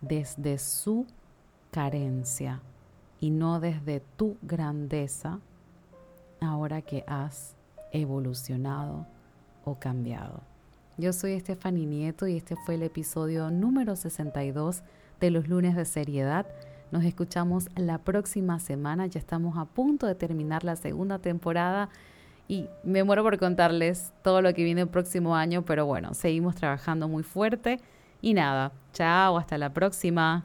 desde 0.00 0.58
su 0.58 1.06
carencia 1.70 2.62
y 3.20 3.30
no 3.30 3.60
desde 3.60 4.00
tu 4.00 4.38
grandeza 4.42 5.38
ahora 6.40 6.82
que 6.82 7.04
has 7.06 7.56
evolucionado 7.92 9.06
o 9.64 9.74
cambiado. 9.76 10.40
Yo 10.98 11.12
soy 11.12 11.32
Estefany 11.32 11.84
Nieto 11.86 12.26
y 12.26 12.36
este 12.36 12.56
fue 12.56 12.76
el 12.76 12.82
episodio 12.82 13.50
número 13.50 13.96
62 13.96 14.82
de 15.20 15.30
los 15.30 15.48
lunes 15.48 15.76
de 15.76 15.84
seriedad. 15.84 16.46
Nos 16.90 17.04
escuchamos 17.04 17.68
la 17.74 17.98
próxima 17.98 18.58
semana, 18.60 19.06
ya 19.06 19.18
estamos 19.18 19.58
a 19.58 19.64
punto 19.64 20.06
de 20.06 20.14
terminar 20.14 20.64
la 20.64 20.76
segunda 20.76 21.18
temporada 21.18 21.90
y 22.48 22.68
me 22.84 23.02
muero 23.04 23.24
por 23.24 23.38
contarles 23.38 24.12
todo 24.22 24.40
lo 24.40 24.54
que 24.54 24.64
viene 24.64 24.82
el 24.82 24.88
próximo 24.88 25.34
año, 25.34 25.64
pero 25.64 25.84
bueno, 25.84 26.14
seguimos 26.14 26.54
trabajando 26.54 27.08
muy 27.08 27.24
fuerte 27.24 27.80
y 28.22 28.34
nada, 28.34 28.72
chao, 28.92 29.36
hasta 29.36 29.58
la 29.58 29.74
próxima. 29.74 30.44